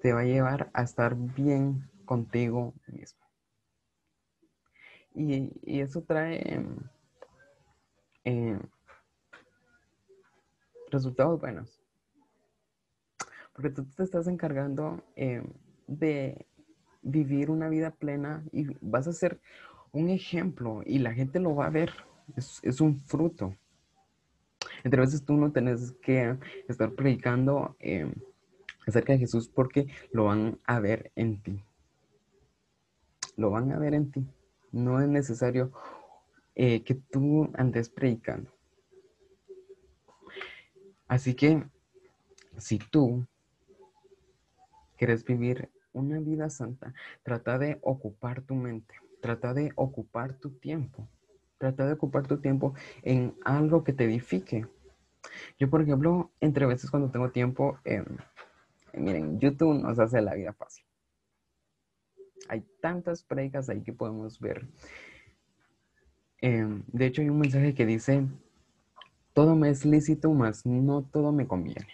te 0.00 0.12
va 0.12 0.20
a 0.20 0.24
llevar 0.24 0.70
a 0.72 0.84
estar 0.84 1.16
bien 1.16 1.90
contigo 2.04 2.74
mismo. 2.86 3.27
Y, 5.14 5.80
eso 5.80 6.02
trae 6.02 6.64
eh, 8.24 8.58
resultados 10.90 11.40
buenos. 11.40 11.80
Porque 13.52 13.70
tú 13.70 13.84
te 13.84 14.04
estás 14.04 14.28
encargando 14.28 15.02
eh, 15.16 15.42
de 15.86 16.46
vivir 17.02 17.50
una 17.50 17.68
vida 17.68 17.90
plena 17.90 18.44
y 18.52 18.66
vas 18.80 19.08
a 19.08 19.12
ser 19.12 19.40
un 19.92 20.10
ejemplo 20.10 20.82
y 20.84 20.98
la 20.98 21.12
gente 21.12 21.40
lo 21.40 21.54
va 21.54 21.66
a 21.66 21.70
ver 21.70 21.90
es, 22.36 22.80
un 22.80 22.98
fruto. 23.00 23.56
Entre 24.84 25.00
veces 25.00 25.24
tú 25.24 25.34
no 25.34 25.50
tenés 25.50 25.92
que 26.02 26.36
estar 26.68 26.92
predicando 26.92 27.76
acerca 28.86 29.12
de 29.12 29.18
Jesús 29.18 29.48
porque 29.48 29.86
lo 30.12 30.24
van 30.24 30.58
a 30.64 30.80
ver 30.80 31.10
en 31.16 31.42
ti. 31.42 31.64
Lo 33.36 33.50
van 33.50 33.72
a 33.72 33.78
ver 33.78 33.94
en 33.94 34.10
ti. 34.10 34.26
No 34.72 35.00
es 35.00 35.08
necesario 35.08 35.72
eh, 36.54 36.82
que 36.82 36.94
tú 36.94 37.50
andes 37.54 37.88
predicando. 37.88 38.50
Así 41.06 41.34
que 41.34 41.62
si 42.58 42.78
tú 42.78 43.26
quieres 44.96 45.24
vivir 45.24 45.70
una 45.92 46.18
vida 46.20 46.50
santa, 46.50 46.92
trata 47.22 47.58
de 47.58 47.78
ocupar 47.82 48.42
tu 48.42 48.54
mente, 48.54 48.94
trata 49.20 49.54
de 49.54 49.72
ocupar 49.76 50.34
tu 50.34 50.50
tiempo 50.50 51.08
Trata 51.58 51.86
de 51.86 51.92
ocupar 51.94 52.26
tu 52.26 52.38
tiempo 52.38 52.74
en 53.02 53.34
algo 53.44 53.82
que 53.82 53.92
te 53.92 54.04
edifique. 54.04 54.66
Yo, 55.58 55.68
por 55.68 55.82
ejemplo, 55.82 56.30
entre 56.40 56.66
veces 56.66 56.88
cuando 56.88 57.10
tengo 57.10 57.30
tiempo, 57.30 57.80
eh, 57.84 58.04
miren, 58.94 59.40
YouTube 59.40 59.82
nos 59.82 59.98
hace 59.98 60.22
la 60.22 60.34
vida 60.34 60.52
fácil. 60.52 60.84
Hay 62.48 62.64
tantas 62.80 63.22
predicas 63.22 63.68
ahí 63.68 63.82
que 63.82 63.92
podemos 63.92 64.40
ver. 64.40 64.66
Em, 66.40 66.82
de 66.86 67.06
hecho, 67.06 67.22
hay 67.22 67.28
un 67.30 67.40
mensaje 67.40 67.74
que 67.74 67.86
dice, 67.86 68.26
todo 69.32 69.56
me 69.56 69.70
es 69.70 69.84
lícito, 69.84 70.32
mas 70.32 70.64
no 70.66 71.02
todo 71.02 71.32
me 71.32 71.46
conviene. 71.46 71.88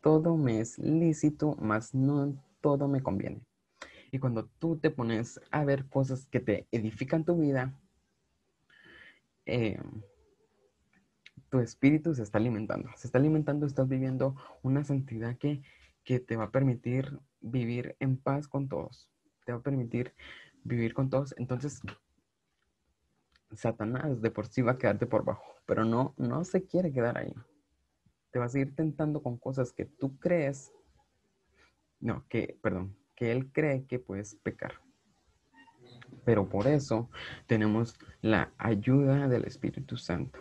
Todo 0.00 0.36
me 0.36 0.60
es 0.60 0.78
lícito, 0.78 1.56
mas 1.60 1.94
no 1.94 2.42
todo 2.60 2.88
me 2.88 3.02
conviene. 3.02 3.40
Y 4.10 4.18
cuando 4.18 4.46
tú 4.58 4.78
te 4.78 4.90
pones 4.90 5.40
a 5.50 5.64
ver 5.64 5.86
cosas 5.86 6.26
que 6.26 6.40
te 6.40 6.66
edifican 6.72 7.24
tu 7.24 7.36
vida, 7.36 7.74
eh, 9.44 9.78
tu 11.50 11.60
espíritu 11.60 12.14
se 12.14 12.22
está 12.22 12.38
alimentando. 12.38 12.88
Se 12.96 13.08
está 13.08 13.18
alimentando, 13.18 13.66
estás 13.66 13.88
viviendo 13.88 14.34
una 14.62 14.84
santidad 14.84 15.36
que, 15.36 15.62
que 16.08 16.20
te 16.20 16.38
va 16.38 16.44
a 16.44 16.50
permitir 16.50 17.20
vivir 17.42 17.94
en 18.00 18.16
paz 18.16 18.48
con 18.48 18.66
todos. 18.66 19.10
Te 19.44 19.52
va 19.52 19.58
a 19.58 19.62
permitir 19.62 20.14
vivir 20.64 20.94
con 20.94 21.10
todos. 21.10 21.34
Entonces, 21.36 21.82
Satanás 23.52 24.22
de 24.22 24.30
por 24.30 24.46
sí 24.46 24.62
va 24.62 24.72
a 24.72 24.78
quedarte 24.78 25.04
por 25.04 25.22
bajo, 25.22 25.44
pero 25.66 25.84
no, 25.84 26.14
no 26.16 26.44
se 26.44 26.64
quiere 26.64 26.94
quedar 26.94 27.18
ahí. 27.18 27.34
Te 28.30 28.38
va 28.38 28.46
a 28.46 28.48
seguir 28.48 28.74
tentando 28.74 29.22
con 29.22 29.36
cosas 29.36 29.70
que 29.70 29.84
tú 29.84 30.18
crees, 30.18 30.72
no, 32.00 32.26
que, 32.30 32.58
perdón, 32.62 32.96
que 33.14 33.30
él 33.30 33.52
cree 33.52 33.84
que 33.84 33.98
puedes 33.98 34.34
pecar. 34.36 34.80
Pero 36.24 36.48
por 36.48 36.68
eso 36.68 37.10
tenemos 37.46 37.98
la 38.22 38.50
ayuda 38.56 39.28
del 39.28 39.44
Espíritu 39.44 39.98
Santo. 39.98 40.38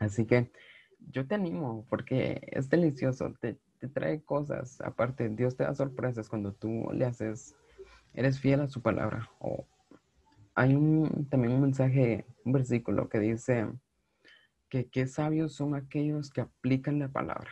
Así 0.00 0.26
que 0.26 0.50
yo 0.98 1.26
te 1.26 1.34
animo 1.34 1.86
porque 1.88 2.40
es 2.52 2.68
delicioso. 2.68 3.32
Te, 3.40 3.58
te 3.78 3.88
trae 3.88 4.22
cosas. 4.22 4.80
Aparte, 4.80 5.28
Dios 5.28 5.56
te 5.56 5.64
da 5.64 5.74
sorpresas 5.74 6.28
cuando 6.28 6.52
tú 6.52 6.88
le 6.92 7.04
haces, 7.04 7.54
eres 8.14 8.40
fiel 8.40 8.60
a 8.60 8.68
su 8.68 8.82
palabra. 8.82 9.30
O 9.38 9.66
hay 10.54 10.74
un, 10.74 11.26
también 11.30 11.54
un 11.54 11.60
mensaje, 11.62 12.26
un 12.44 12.52
versículo 12.52 13.08
que 13.08 13.20
dice 13.20 13.68
que 14.68 14.88
qué 14.88 15.06
sabios 15.06 15.54
son 15.54 15.74
aquellos 15.74 16.30
que 16.30 16.40
aplican 16.40 16.98
la 16.98 17.08
palabra. 17.08 17.50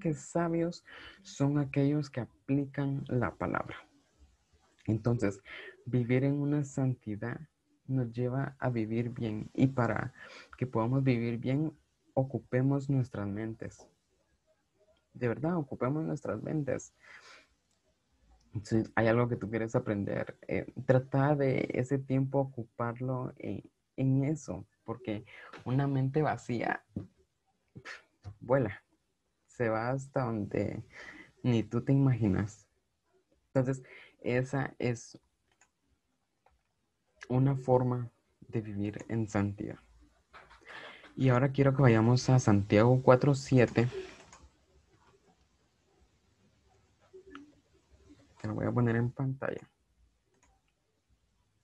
Qué 0.00 0.12
sabios 0.12 0.84
son 1.22 1.58
aquellos 1.58 2.10
que 2.10 2.20
aplican 2.20 3.04
la 3.08 3.34
palabra. 3.34 3.76
Entonces, 4.86 5.40
vivir 5.86 6.24
en 6.24 6.34
una 6.34 6.64
santidad 6.64 7.40
nos 7.86 8.12
lleva 8.12 8.56
a 8.58 8.70
vivir 8.70 9.10
bien 9.10 9.50
y 9.54 9.66
para 9.66 10.12
que 10.56 10.66
podamos 10.66 11.02
vivir 11.02 11.38
bien, 11.38 11.72
ocupemos 12.14 12.88
nuestras 12.88 13.26
mentes. 13.26 13.86
De 15.12 15.28
verdad, 15.28 15.56
ocupemos 15.56 16.04
nuestras 16.04 16.42
mentes. 16.42 16.92
Si 18.62 18.84
hay 18.94 19.08
algo 19.08 19.28
que 19.28 19.36
tú 19.36 19.50
quieres 19.50 19.74
aprender, 19.74 20.38
eh, 20.46 20.72
trata 20.86 21.34
de 21.34 21.68
ese 21.74 21.98
tiempo 21.98 22.38
ocuparlo 22.38 23.32
en, 23.38 23.62
en 23.96 24.24
eso, 24.24 24.64
porque 24.84 25.24
una 25.64 25.86
mente 25.86 26.22
vacía 26.22 26.84
vuela, 28.40 28.82
se 29.46 29.68
va 29.68 29.90
hasta 29.90 30.24
donde 30.24 30.84
ni 31.42 31.62
tú 31.62 31.82
te 31.82 31.92
imaginas. 31.92 32.66
Entonces, 33.48 33.82
esa 34.20 34.74
es 34.78 35.18
una 37.28 37.56
forma 37.56 38.10
de 38.48 38.60
vivir 38.60 39.04
en 39.08 39.28
santidad. 39.28 39.78
Y 41.16 41.28
ahora 41.28 41.52
quiero 41.52 41.74
que 41.74 41.82
vayamos 41.82 42.28
a 42.28 42.38
Santiago 42.38 43.02
4.7. 43.02 43.88
Que 48.38 48.48
lo 48.48 48.54
voy 48.54 48.66
a 48.66 48.72
poner 48.72 48.96
en 48.96 49.10
pantalla. 49.10 49.70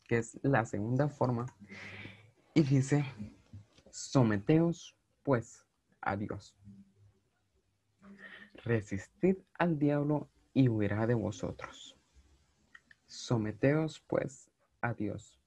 Que 0.06 0.18
es 0.18 0.38
la 0.42 0.64
segunda 0.64 1.08
forma. 1.08 1.46
Y 2.54 2.62
dice, 2.62 3.04
someteos 3.90 4.96
pues 5.22 5.66
a 6.00 6.16
Dios. 6.16 6.56
Resistid 8.64 9.36
al 9.54 9.78
diablo 9.78 10.28
y 10.52 10.68
huirá 10.68 11.06
de 11.06 11.14
vosotros. 11.14 11.96
Someteos 13.06 14.00
pues 14.06 14.48
a 14.80 14.94
Dios 14.94 15.39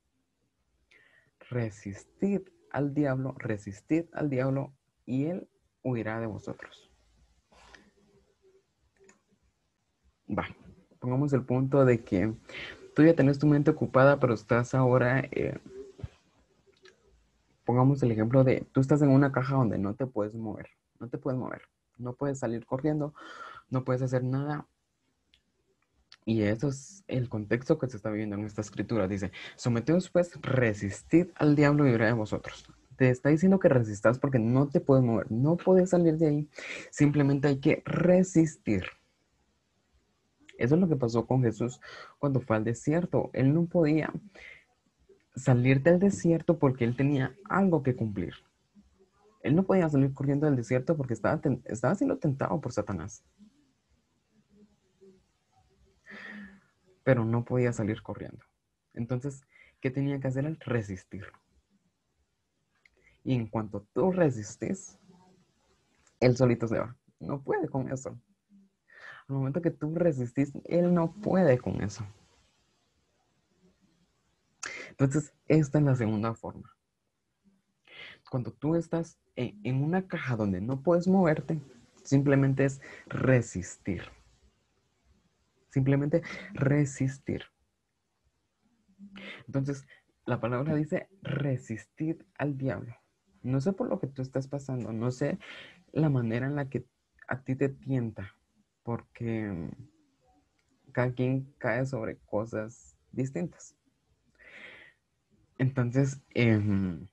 resistid 1.54 2.42
al 2.72 2.94
diablo, 2.94 3.36
resistid 3.38 4.06
al 4.14 4.30
diablo 4.30 4.74
y 5.06 5.26
él 5.26 5.48
huirá 5.84 6.20
de 6.20 6.26
vosotros. 6.26 6.90
Va, 10.28 10.48
pongamos 11.00 11.32
el 11.34 11.44
punto 11.44 11.86
de 11.86 12.04
que 12.04 12.34
tú 12.96 13.04
ya 13.04 13.14
tenés 13.14 13.38
tu 13.38 13.46
mente 13.46 13.72
ocupada, 13.72 14.20
pero 14.20 14.34
estás 14.34 14.74
ahora, 14.74 15.20
eh, 15.32 15.58
pongamos 17.66 18.02
el 18.04 18.12
ejemplo 18.12 18.44
de, 18.44 18.66
tú 18.72 18.82
estás 18.82 19.02
en 19.02 19.10
una 19.10 19.32
caja 19.32 19.56
donde 19.56 19.78
no 19.78 19.94
te 19.94 20.08
puedes 20.08 20.36
mover, 20.36 20.70
no 21.00 21.10
te 21.10 21.18
puedes 21.18 21.40
mover, 21.40 21.62
no 21.98 22.14
puedes 22.14 22.40
salir 22.40 22.66
corriendo, 22.66 23.14
no 23.70 23.84
puedes 23.84 24.02
hacer 24.02 24.24
nada 24.24 24.68
y 26.26 26.44
eso 26.44 26.70
es 26.70 27.04
el 27.08 27.30
contexto 27.30 27.78
que 27.78 27.88
se 27.88 27.98
está 27.98 28.10
viviendo 28.10 28.36
en 28.36 28.46
esta 28.46 28.62
escritura. 28.62 29.08
Dice, 29.08 29.32
someteos 29.56 30.10
pues, 30.10 30.32
resistid 30.42 31.28
al 31.36 31.56
diablo 31.56 31.88
y 31.88 31.92
verá 31.92 32.08
de 32.08 32.14
vosotros. 32.14 32.66
Te 32.98 33.10
está 33.10 33.30
diciendo 33.30 33.60
que 33.60 33.70
resistas 33.70 34.20
porque 34.20 34.40
no 34.40 34.70
te 34.70 34.80
puedes 34.80 35.04
mover, 35.04 35.32
no 35.32 35.58
puedes 35.58 35.90
salir 35.90 36.18
de 36.18 36.28
ahí. 36.28 36.50
Simplemente 36.92 37.48
hay 37.48 37.60
que 37.60 37.82
resistir. 37.86 38.84
Eso 40.58 40.76
es 40.76 40.82
lo 40.82 40.88
que 40.88 40.96
pasó 40.96 41.26
con 41.26 41.44
Jesús 41.44 41.82
cuando 42.20 42.40
fue 42.40 42.56
al 42.56 42.64
desierto. 42.64 43.32
Él 43.34 43.54
no 43.54 43.66
podía 43.66 44.14
salir 45.36 45.82
del 45.82 46.00
desierto 46.00 46.60
porque 46.60 46.86
él 46.86 46.96
tenía 46.96 47.36
algo 47.50 47.82
que 47.84 47.96
cumplir. 47.96 48.34
Él 49.42 49.56
no 49.56 49.64
podía 49.64 49.90
salir 49.90 50.14
corriendo 50.14 50.46
del 50.46 50.56
desierto 50.56 50.96
porque 50.96 51.14
estaba 51.14 51.96
siendo 51.96 52.18
tentado 52.18 52.62
por 52.62 52.72
Satanás. 52.72 53.26
Pero 57.04 57.26
no 57.26 57.44
podía 57.46 57.74
salir 57.74 58.02
corriendo. 58.02 58.44
Entonces, 58.94 59.44
¿qué 59.82 59.92
tenía 59.92 60.20
que 60.20 60.28
hacer 60.28 60.46
él? 60.46 60.58
Resistir. 60.62 61.26
Y 63.24 63.36
en 63.36 63.48
cuanto 63.48 63.86
tú 63.94 64.12
resistes, 64.12 64.98
él 66.20 66.36
solito 66.36 66.68
se 66.68 66.80
va. 66.80 66.96
No 67.20 67.42
puede 67.42 67.68
con 67.70 67.92
eso. 67.92 68.18
Al 69.28 69.36
momento 69.36 69.62
que 69.62 69.72
tú 69.72 69.96
resistís, 69.96 70.52
él 70.66 70.94
no 70.94 71.14
puede 71.14 71.58
con 71.58 71.82
eso. 71.82 72.06
Entonces, 74.90 75.34
esta 75.48 75.80
es 75.80 75.84
la 75.84 75.96
segunda 75.96 76.34
forma. 76.36 76.70
Cuando 78.30 78.52
tú 78.52 78.76
estás 78.76 79.18
en, 79.36 79.60
en 79.64 79.84
una 79.84 80.08
caja 80.08 80.36
donde 80.36 80.60
no 80.62 80.82
puedes 80.82 81.08
moverte, 81.08 81.60
simplemente 82.04 82.66
es 82.66 82.82
resistir. 83.08 84.04
Simplemente 85.74 86.22
resistir. 86.54 87.46
Entonces, 89.48 89.88
la 90.28 90.40
palabra 90.40 90.76
dice 90.76 91.10
resistir 91.24 92.28
al 92.38 92.60
diablo. 92.60 92.96
No 93.42 93.60
sé 93.60 93.74
por 93.74 93.90
lo 93.90 94.00
que 94.00 94.06
tú 94.06 94.22
estás 94.22 94.48
pasando, 94.48 94.94
no 94.94 95.10
sé 95.10 95.40
la 95.92 96.10
manera 96.10 96.46
en 96.46 96.56
la 96.56 96.70
que 96.70 96.86
a 97.28 97.42
ti 97.42 97.56
te 97.56 97.70
tienta, 97.70 98.36
porque 98.84 99.72
cada 100.92 101.12
quien 101.12 101.52
cae 101.58 101.88
sobre 101.88 102.18
cosas 102.18 102.96
distintas. 103.12 103.76
Entonces, 105.58 106.22
em, 106.36 107.08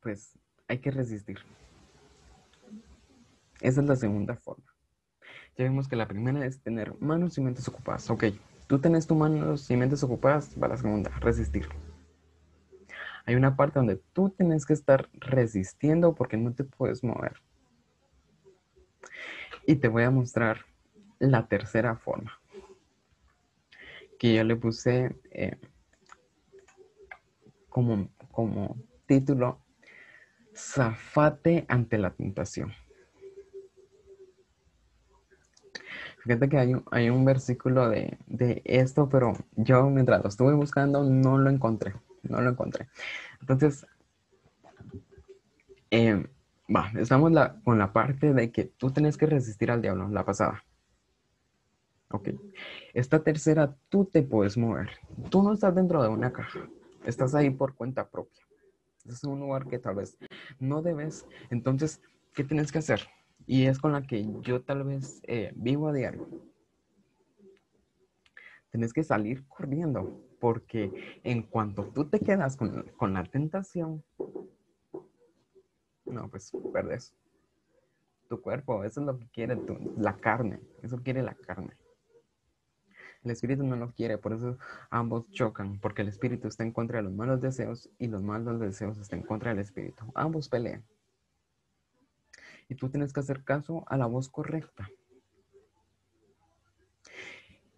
pues 0.00 0.36
hay 0.66 0.80
que 0.80 0.90
resistir. 0.90 1.38
Esa 3.60 3.80
es 3.80 3.86
la 3.86 3.94
segunda 3.94 4.34
forma. 4.34 4.71
Ya 5.56 5.64
vimos 5.64 5.86
que 5.88 5.96
la 5.96 6.08
primera 6.08 6.46
es 6.46 6.60
tener 6.60 6.94
manos 7.00 7.36
y 7.36 7.42
mentes 7.42 7.68
ocupadas. 7.68 8.08
Ok, 8.10 8.24
tú 8.66 8.78
tenés 8.78 9.06
tus 9.06 9.16
manos 9.16 9.70
y 9.70 9.76
mentes 9.76 10.02
ocupadas, 10.02 10.54
va 10.60 10.68
la 10.68 10.76
segunda, 10.76 11.10
resistir. 11.20 11.68
Hay 13.26 13.34
una 13.34 13.54
parte 13.54 13.78
donde 13.78 13.96
tú 14.12 14.30
tienes 14.30 14.66
que 14.66 14.72
estar 14.72 15.08
resistiendo 15.12 16.14
porque 16.14 16.36
no 16.36 16.52
te 16.52 16.64
puedes 16.64 17.04
mover. 17.04 17.36
Y 19.66 19.76
te 19.76 19.88
voy 19.88 20.02
a 20.02 20.10
mostrar 20.10 20.64
la 21.18 21.46
tercera 21.46 21.96
forma. 21.96 22.40
Que 24.18 24.34
yo 24.34 24.44
le 24.44 24.56
puse 24.56 25.16
eh, 25.30 25.56
como, 27.68 28.08
como 28.30 28.76
título, 29.06 29.60
Zafate 30.54 31.64
ante 31.68 31.98
la 31.98 32.10
tentación. 32.10 32.72
Fíjate 36.22 36.48
que 36.48 36.58
hay 36.58 37.10
un, 37.10 37.24
versículo 37.24 37.88
de, 37.88 38.16
esto, 38.64 39.08
pero 39.08 39.32
yo 39.56 39.90
mientras 39.90 40.22
lo 40.22 40.28
estuve 40.28 40.54
buscando 40.54 41.02
no 41.02 41.36
lo 41.36 41.50
encontré, 41.50 41.94
no 42.22 42.40
lo 42.40 42.50
encontré. 42.50 42.88
Entonces, 43.40 43.84
va, 46.74 46.92
estamos 46.96 47.32
con 47.64 47.78
la 47.78 47.92
parte 47.92 48.32
de 48.32 48.52
que 48.52 48.64
tú 48.64 48.92
tienes 48.92 49.16
que 49.16 49.26
resistir 49.26 49.70
al 49.70 49.82
diablo, 49.82 50.08
la 50.08 50.24
pasada. 50.24 50.64
Ok. 52.10 52.28
Esta 52.94 53.22
tercera, 53.22 53.74
tú 53.88 54.04
te 54.04 54.22
puedes 54.22 54.56
mover. 54.56 54.90
Tú 55.30 55.42
no 55.42 55.52
estás 55.52 55.74
dentro 55.74 56.02
de 56.02 56.08
una 56.08 56.32
caja, 56.32 56.68
estás 57.04 57.34
ahí 57.34 57.50
por 57.50 57.74
cuenta 57.74 58.08
propia. 58.08 58.42
Es 59.06 59.24
un 59.24 59.40
lugar 59.40 59.66
que 59.66 59.80
tal 59.80 59.96
vez 59.96 60.16
no 60.60 60.82
debes. 60.82 61.26
Entonces, 61.50 62.00
¿qué 62.32 62.44
tienes 62.44 62.70
que 62.70 62.78
hacer? 62.78 63.08
Y 63.46 63.66
es 63.66 63.78
con 63.78 63.92
la 63.92 64.02
que 64.02 64.26
yo 64.42 64.62
tal 64.62 64.84
vez 64.84 65.20
eh, 65.24 65.52
vivo 65.54 65.88
a 65.88 65.92
diario. 65.92 66.28
Tienes 68.70 68.92
que 68.92 69.04
salir 69.04 69.46
corriendo 69.48 70.20
porque 70.40 71.20
en 71.22 71.42
cuanto 71.42 71.84
tú 71.88 72.08
te 72.08 72.20
quedas 72.20 72.56
con, 72.56 73.14
la 73.14 73.24
tentación, 73.24 74.02
no, 76.04 76.28
pues 76.28 76.52
perdes 76.72 77.14
tu 78.28 78.40
cuerpo. 78.40 78.82
Eso 78.84 79.00
es 79.00 79.06
lo 79.06 79.18
que 79.18 79.28
quiere 79.28 79.58
la 79.96 80.16
carne. 80.16 80.60
Eso 80.82 80.98
quiere 81.02 81.22
la 81.22 81.34
carne. 81.34 81.76
El 83.22 83.30
espíritu 83.30 83.62
no 83.62 83.76
lo 83.76 83.92
quiere, 83.92 84.18
por 84.18 84.32
eso 84.32 84.58
ambos 84.90 85.30
chocan, 85.30 85.78
porque 85.78 86.02
el 86.02 86.08
espíritu 86.08 86.48
está 86.48 86.64
en 86.64 86.72
contra 86.72 86.98
de 86.98 87.04
los 87.04 87.12
malos 87.12 87.40
deseos 87.40 87.88
y 87.98 88.08
los 88.08 88.22
malos 88.22 88.58
deseos 88.58 88.98
están 88.98 89.20
en 89.20 89.26
contra 89.26 89.50
del 89.50 89.60
espíritu. 89.60 90.10
Ambos 90.16 90.48
pelean 90.48 90.82
y 92.72 92.74
tú 92.74 92.88
tienes 92.88 93.12
que 93.12 93.20
hacer 93.20 93.44
caso 93.44 93.84
a 93.86 93.98
la 93.98 94.06
voz 94.06 94.30
correcta. 94.30 94.88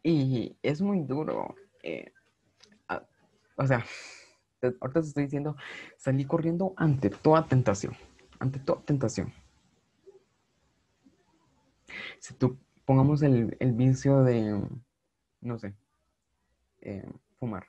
Y 0.05 0.57
es 0.63 0.81
muy 0.81 1.01
duro. 1.01 1.57
Eh, 1.83 2.13
o 3.57 3.67
sea, 3.67 3.85
ahorita 4.63 5.01
te 5.01 5.09
estoy 5.09 5.25
diciendo, 5.25 5.57
salí 5.97 6.25
corriendo 6.25 6.75
ante 6.77 7.11
toda 7.11 7.47
tentación. 7.47 7.97
ante 8.39 8.61
toda 8.61 8.83
tentación. 8.83 9.33
Si 12.21 12.35
tú 12.35 12.57
pongamos 12.85 13.23
el, 13.23 13.57
vicio 13.75 14.23
de, 14.23 14.61
no 15.41 15.59
sé, 15.59 15.75
eh, 16.83 17.09
fumar. 17.37 17.67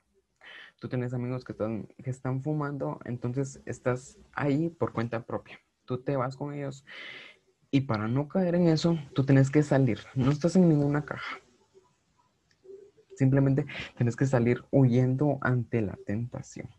Tú 0.79 0.89
tienes 0.89 1.13
amigos 1.13 1.43
que 1.43 1.53
están, 1.53 1.87
que 2.03 2.09
están 2.11 2.43
fumando, 2.43 2.99
entonces 3.05 3.61
estás 3.65 4.19
ahí 4.33 4.69
por 4.69 4.93
cuenta 4.93 5.25
propia. 5.25 5.59
Tú 5.85 5.99
te 5.99 6.15
vas 6.15 6.35
con 6.35 6.53
ellos 6.53 6.85
y 7.75 7.81
para 7.81 8.07
no 8.07 8.29
caer 8.29 8.55
en 8.55 8.69
eso, 8.69 8.97
tú 9.13 9.25
tienes 9.25 9.51
que 9.51 9.61
salir. 9.61 9.99
No 10.15 10.31
estás 10.31 10.55
en 10.55 10.69
ninguna 10.69 11.03
caja. 11.03 11.39
Simplemente 13.17 13.65
tienes 13.97 14.15
que 14.15 14.25
salir 14.25 14.63
huyendo 14.71 15.39
ante 15.41 15.81
la 15.81 15.97
tentación. 16.05 16.69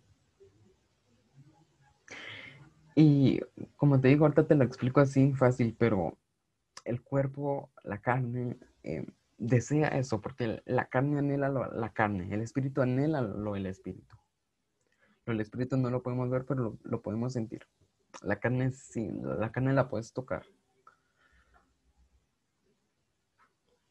Y 2.94 3.40
como 3.76 4.00
te 4.00 4.08
digo, 4.08 4.24
ahorita 4.24 4.46
te 4.46 4.54
lo 4.54 4.64
explico 4.64 5.00
así 5.00 5.34
fácil, 5.34 5.76
pero 5.78 6.16
el 6.86 7.02
cuerpo, 7.02 7.70
la 7.84 7.98
carne, 7.98 8.56
eh, 8.82 9.06
desea 9.36 9.88
eso, 9.88 10.22
porque 10.22 10.62
la 10.64 10.86
carne 10.86 11.18
anhela 11.18 11.50
la 11.50 11.92
carne, 11.92 12.32
el 12.32 12.40
espíritu 12.40 12.80
anhela 12.80 13.20
lo 13.20 13.52
del 13.52 13.66
espíritu. 13.66 14.16
El 15.26 15.40
espíritu 15.40 15.76
no 15.76 15.90
lo 15.90 16.02
podemos 16.02 16.30
ver, 16.30 16.46
pero 16.46 16.62
lo, 16.62 16.78
lo 16.84 17.02
podemos 17.02 17.34
sentir. 17.34 17.66
La 18.22 18.38
carne 18.38 18.72
sí, 18.72 19.10
la 19.22 19.50
carne 19.52 19.72
la 19.72 19.88
puedes 19.88 20.12
tocar. 20.12 20.44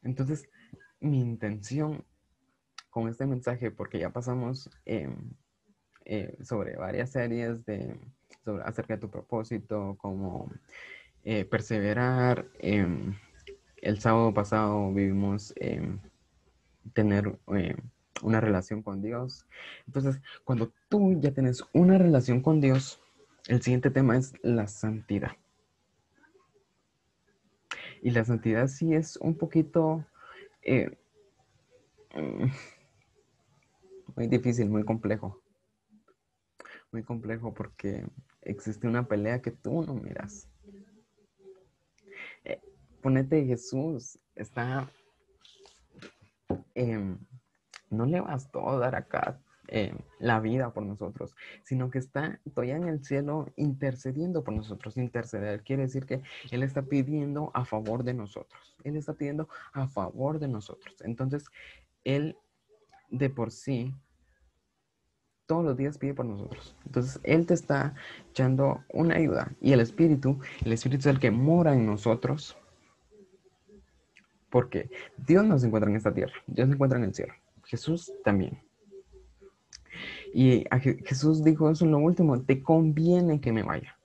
Entonces, 0.02 0.48
mi 1.00 1.20
intención 1.20 2.04
con 2.90 3.08
este 3.08 3.26
mensaje, 3.26 3.70
porque 3.70 3.98
ya 3.98 4.10
pasamos 4.10 4.70
em, 4.84 5.14
eh, 6.04 6.38
sobre 6.42 6.76
varias 6.76 7.10
series 7.10 7.64
de, 7.66 7.98
acerca 8.64 8.94
de 8.94 9.00
tu 9.00 9.10
propósito, 9.10 9.96
como 9.98 10.50
eh, 11.24 11.44
perseverar. 11.44 12.46
Em, 12.58 13.14
el 13.82 14.00
sábado 14.00 14.32
pasado 14.32 14.92
vivimos 14.94 15.52
em, 15.56 15.98
tener 16.92 17.38
una 18.22 18.40
relación 18.40 18.82
con 18.82 19.02
Dios. 19.02 19.44
Entonces, 19.86 20.20
cuando 20.44 20.72
tú 20.88 21.20
ya 21.20 21.32
tienes 21.32 21.64
una 21.72 21.98
relación 21.98 22.40
con 22.40 22.60
Dios, 22.60 23.00
el 23.48 23.62
siguiente 23.62 23.90
tema 23.90 24.16
es 24.16 24.32
la 24.42 24.66
santidad. 24.66 25.32
Y 28.02 28.10
la 28.10 28.24
santidad 28.24 28.66
sí 28.68 28.94
es 28.94 29.16
un 29.16 29.36
poquito 29.36 30.04
eh, 30.62 30.96
mm, 32.14 32.46
muy 34.16 34.26
difícil, 34.26 34.68
muy 34.68 34.84
complejo. 34.84 35.42
Muy 36.92 37.02
complejo 37.02 37.54
porque 37.54 38.06
existe 38.42 38.86
una 38.86 39.06
pelea 39.06 39.42
que 39.42 39.50
tú 39.50 39.82
no 39.82 39.94
miras. 39.94 40.48
Eh, 42.44 42.60
ponete 43.00 43.44
Jesús, 43.44 44.18
está... 44.34 44.90
Em, 46.74 47.18
no 47.90 48.06
le 48.06 48.20
bastó 48.20 48.78
dar 48.78 48.94
acá 48.94 49.40
eh, 49.68 49.94
la 50.18 50.40
vida 50.40 50.72
por 50.72 50.84
nosotros, 50.84 51.34
sino 51.62 51.90
que 51.90 51.98
está 51.98 52.40
todavía 52.54 52.76
en 52.76 52.88
el 52.88 53.04
cielo 53.04 53.52
intercediendo 53.56 54.44
por 54.44 54.54
nosotros. 54.54 54.96
Interceder 54.96 55.62
quiere 55.62 55.82
decir 55.82 56.06
que 56.06 56.22
Él 56.50 56.62
está 56.62 56.82
pidiendo 56.82 57.50
a 57.54 57.64
favor 57.64 58.04
de 58.04 58.14
nosotros. 58.14 58.76
Él 58.84 58.96
está 58.96 59.14
pidiendo 59.14 59.48
a 59.72 59.88
favor 59.88 60.38
de 60.38 60.48
nosotros. 60.48 60.94
Entonces, 61.02 61.46
Él 62.04 62.36
de 63.10 63.30
por 63.30 63.50
sí 63.50 63.94
todos 65.46 65.64
los 65.64 65.76
días 65.76 65.98
pide 65.98 66.14
por 66.14 66.26
nosotros. 66.26 66.76
Entonces, 66.84 67.20
Él 67.22 67.46
te 67.46 67.54
está 67.54 67.94
echando 68.30 68.84
una 68.92 69.16
ayuda. 69.16 69.52
Y 69.60 69.72
el 69.72 69.80
Espíritu, 69.80 70.40
el 70.64 70.72
Espíritu 70.72 71.00
es 71.00 71.06
el 71.06 71.20
que 71.20 71.30
mora 71.30 71.72
en 71.74 71.86
nosotros. 71.86 72.56
Porque 74.50 74.90
Dios 75.16 75.44
no 75.44 75.58
se 75.58 75.66
encuentra 75.66 75.90
en 75.90 75.96
esta 75.96 76.14
tierra, 76.14 76.32
Dios 76.46 76.68
se 76.68 76.74
encuentra 76.74 76.98
en 76.98 77.04
el 77.04 77.14
cielo. 77.14 77.34
Jesús 77.64 78.12
también. 78.24 78.65
Y 80.32 80.64
Jesús 81.04 81.42
dijo 81.42 81.70
eso 81.70 81.84
en 81.84 81.92
lo 81.92 81.98
último, 81.98 82.42
te 82.42 82.62
conviene 82.62 83.40
que 83.40 83.52
me 83.52 83.62
vaya. 83.62 83.98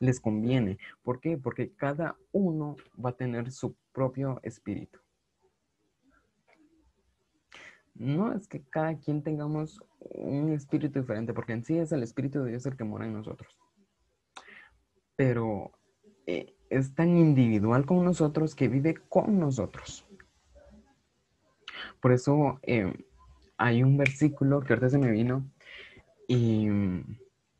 Les 0.00 0.20
conviene. 0.20 0.78
¿Por 1.02 1.20
qué? 1.20 1.38
Porque 1.38 1.72
cada 1.72 2.16
uno 2.32 2.76
va 3.04 3.10
a 3.10 3.16
tener 3.16 3.50
su 3.50 3.74
propio 3.92 4.40
espíritu. 4.42 4.98
No 7.94 8.32
es 8.32 8.46
que 8.46 8.62
cada 8.62 8.96
quien 8.96 9.22
tengamos 9.22 9.80
un 9.98 10.52
espíritu 10.52 11.00
diferente, 11.00 11.34
porque 11.34 11.52
en 11.52 11.64
sí 11.64 11.76
es 11.78 11.90
el 11.90 12.04
espíritu 12.04 12.44
de 12.44 12.50
Dios 12.50 12.64
el 12.66 12.76
que 12.76 12.84
mora 12.84 13.06
en 13.06 13.14
nosotros. 13.14 13.58
Pero 15.16 15.72
eh, 16.26 16.54
es 16.70 16.94
tan 16.94 17.16
individual 17.16 17.86
con 17.86 18.04
nosotros 18.04 18.54
que 18.54 18.68
vive 18.68 18.94
con 19.08 19.40
nosotros. 19.40 20.06
Por 22.00 22.12
eso 22.12 22.60
eh, 22.62 22.92
hay 23.58 23.82
un 23.82 23.96
versículo 23.96 24.60
que 24.60 24.72
ahorita 24.72 24.88
se 24.88 24.98
me 24.98 25.10
vino 25.10 25.44
y 26.28 26.68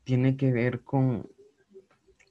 tiene 0.05 0.37
que 0.37 0.51
ver 0.51 0.81
con 0.81 1.29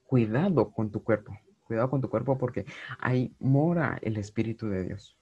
cuidado 0.06 0.70
con 0.70 0.90
tu 0.90 1.04
cuerpo. 1.04 1.38
Cuidado 1.64 1.90
con 1.90 2.00
tu 2.00 2.08
cuerpo 2.08 2.38
porque 2.38 2.64
ahí 2.98 3.34
mora 3.38 3.98
el 4.00 4.16
Espíritu 4.16 4.68
de 4.68 4.84
Dios. 4.84 5.16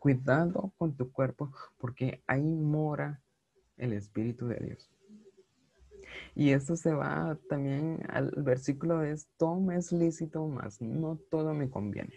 Cuidado 0.00 0.72
con 0.76 0.96
tu 0.96 1.12
cuerpo 1.12 1.52
porque 1.78 2.22
ahí 2.26 2.56
mora 2.56 3.22
el 3.76 3.92
Espíritu 3.92 4.48
de 4.48 4.56
Dios. 4.56 4.90
Y 6.34 6.50
esto 6.50 6.74
se 6.74 6.92
va 6.92 7.38
también 7.48 8.04
al 8.08 8.32
versículo 8.36 8.98
de 8.98 9.16
todo 9.36 9.70
es 9.70 9.92
lícito, 9.92 10.46
más 10.48 10.80
no 10.80 11.18
todo 11.30 11.54
me 11.54 11.70
conviene. 11.70 12.14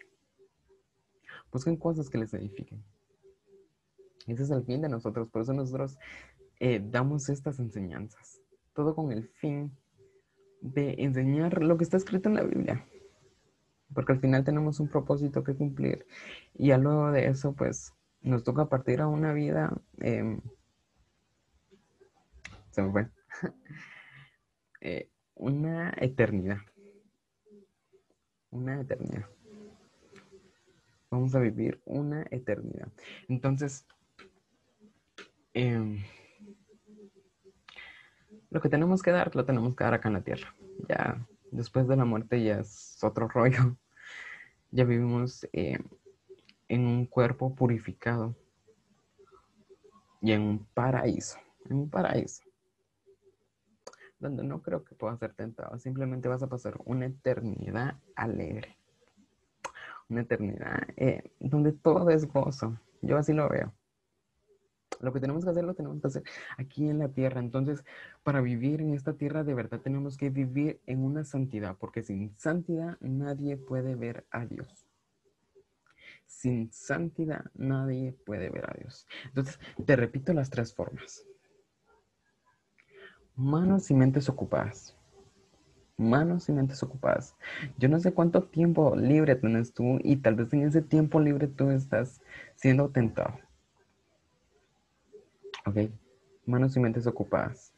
Busquen 1.51 1.77
cosas 1.77 2.09
que 2.09 2.17
les 2.17 2.33
edifiquen. 2.33 2.83
Ese 4.27 4.43
es 4.43 4.51
el 4.51 4.63
fin 4.63 4.81
de 4.81 4.89
nosotros. 4.89 5.29
Por 5.29 5.41
eso 5.41 5.53
nosotros 5.53 5.97
eh, 6.59 6.81
damos 6.83 7.29
estas 7.29 7.59
enseñanzas. 7.59 8.41
Todo 8.73 8.95
con 8.95 9.11
el 9.11 9.27
fin 9.27 9.71
de 10.61 10.95
enseñar 10.99 11.61
lo 11.63 11.77
que 11.77 11.83
está 11.83 11.97
escrito 11.97 12.29
en 12.29 12.35
la 12.35 12.43
Biblia. 12.43 12.85
Porque 13.93 14.13
al 14.13 14.19
final 14.19 14.43
tenemos 14.43 14.79
un 14.79 14.87
propósito 14.87 15.43
que 15.43 15.55
cumplir. 15.55 16.05
Y 16.53 16.67
ya 16.67 16.77
luego 16.77 17.11
de 17.11 17.27
eso, 17.27 17.53
pues, 17.53 17.93
nos 18.21 18.43
toca 18.43 18.69
partir 18.69 19.01
a 19.01 19.07
una 19.07 19.33
vida. 19.33 19.75
Em, 19.99 20.39
se 22.71 22.81
me 22.81 22.91
fue. 22.91 23.09
Eh, 24.83 25.11
una 25.35 25.93
eternidad. 25.97 26.57
Una 28.49 28.81
eternidad. 28.81 29.27
Vamos 31.11 31.35
a 31.35 31.39
vivir 31.39 31.79
una 31.85 32.25
eternidad. 32.31 32.91
Entonces, 33.27 33.85
Em, 35.53 36.03
lo 38.49 38.61
que 38.61 38.69
tenemos 38.69 39.01
que 39.01 39.11
dar, 39.11 39.35
lo 39.35 39.45
tenemos 39.45 39.75
que 39.75 39.83
dar 39.83 39.93
acá 39.93 40.07
en 40.09 40.13
la 40.13 40.21
tierra. 40.21 40.53
Ya 40.87 41.25
después 41.51 41.87
de 41.87 41.95
la 41.95 42.05
muerte 42.05 42.43
ya 42.43 42.59
es 42.59 42.97
otro 43.03 43.27
rollo. 43.33 43.75
Ya 44.71 44.85
vivimos 44.85 45.47
em, 45.51 45.83
en 46.69 46.87
un 46.87 47.05
cuerpo 47.05 47.53
purificado 47.53 48.35
y 50.21 50.31
en 50.31 50.41
un 50.41 50.65
paraíso, 50.73 51.37
en 51.65 51.77
un 51.77 51.89
paraíso, 51.89 52.43
donde 54.19 54.43
no 54.43 54.61
creo 54.61 54.83
que 54.85 54.95
pueda 54.95 55.17
ser 55.17 55.33
tentado. 55.33 55.77
Simplemente 55.79 56.29
vas 56.29 56.43
a 56.43 56.47
pasar 56.47 56.79
una 56.85 57.07
eternidad 57.07 57.95
alegre, 58.15 58.77
una 60.07 60.21
eternidad 60.21 60.83
eh, 60.95 61.33
donde 61.39 61.73
todo 61.73 62.09
es 62.09 62.25
gozo. 62.25 62.77
Yo 63.01 63.17
así 63.17 63.33
lo 63.33 63.49
veo. 63.49 63.73
Lo 65.01 65.11
que 65.11 65.19
tenemos 65.19 65.43
que 65.43 65.49
hacer 65.49 65.63
lo 65.63 65.73
tenemos 65.73 65.99
que 65.99 66.07
hacer 66.07 66.23
aquí 66.57 66.87
en 66.87 66.99
la 66.99 67.09
tierra. 67.09 67.39
Entonces, 67.39 67.83
para 68.23 68.41
vivir 68.41 68.81
en 68.81 68.93
esta 68.93 69.13
tierra 69.13 69.43
de 69.43 69.53
verdad 69.53 69.79
tenemos 69.81 70.17
que 70.17 70.29
vivir 70.29 70.79
en 70.85 71.03
una 71.03 71.23
santidad, 71.23 71.75
porque 71.77 72.03
sin 72.03 72.37
santidad 72.37 72.97
nadie 73.01 73.57
puede 73.57 73.95
ver 73.95 74.25
a 74.31 74.45
Dios. 74.45 74.85
Sin 76.27 76.71
santidad 76.71 77.45
nadie 77.53 78.13
puede 78.25 78.49
ver 78.49 78.69
a 78.69 78.73
Dios. 78.77 79.07
Entonces, 79.25 79.59
te 79.85 79.95
repito 79.95 80.33
las 80.33 80.49
tres 80.49 80.73
formas. 80.73 81.25
Manos 83.35 83.89
y 83.91 83.95
mentes 83.95 84.29
ocupadas. 84.29 84.95
Manos 85.97 86.47
y 86.49 86.51
mentes 86.51 86.81
ocupadas. 86.83 87.35
Yo 87.77 87.89
no 87.89 87.99
sé 87.99 88.13
cuánto 88.13 88.43
tiempo 88.43 88.95
libre 88.95 89.35
tienes 89.35 89.73
tú 89.73 89.99
y 90.03 90.17
tal 90.17 90.35
vez 90.35 90.53
en 90.53 90.63
ese 90.63 90.81
tiempo 90.81 91.19
libre 91.19 91.47
tú 91.47 91.69
estás 91.69 92.21
siendo 92.55 92.89
tentado 92.89 93.37
¿Ok? 95.65 95.91
Manos 96.45 96.75
y 96.75 96.79
mentes 96.79 97.07
ocupadas. 97.07 97.73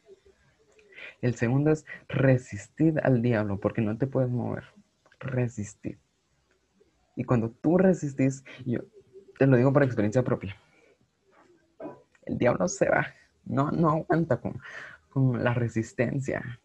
El 1.21 1.35
segundo 1.35 1.71
es 1.71 1.85
resistir 2.07 2.99
al 3.03 3.21
diablo 3.21 3.59
porque 3.59 3.81
no 3.81 3.97
te 3.97 4.07
puedes 4.07 4.29
mover. 4.29 4.63
Resistir. 5.19 5.99
Y 7.15 7.23
cuando 7.23 7.49
tú 7.49 7.77
resistís, 7.77 8.43
yo 8.65 8.81
te 9.37 9.47
lo 9.47 9.57
digo 9.57 9.71
por 9.71 9.83
experiencia 9.83 10.23
propia, 10.23 10.55
el 12.25 12.37
diablo 12.37 12.67
se 12.67 12.89
va, 12.89 13.07
no, 13.45 13.71
no 13.71 13.89
aguanta 13.89 14.39
con, 14.39 14.59
con 15.09 15.43
la 15.43 15.53
resistencia. 15.53 16.59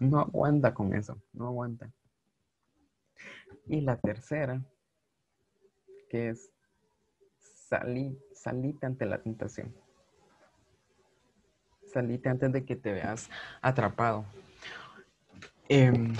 No 0.00 0.20
aguanta 0.20 0.74
con 0.74 0.94
eso, 0.94 1.20
no 1.32 1.48
aguanta. 1.48 1.90
Y 3.66 3.80
la 3.80 3.96
tercera, 3.96 4.62
que 6.08 6.30
es 6.30 6.50
salir, 7.38 8.18
salite 8.32 8.86
ante 8.86 9.06
la 9.06 9.20
tentación. 9.20 9.74
Salite 11.92 12.28
antes 12.28 12.52
de 12.52 12.64
que 12.64 12.76
te 12.76 12.92
veas 12.92 13.28
atrapado. 13.62 14.24
Em, 15.68 16.14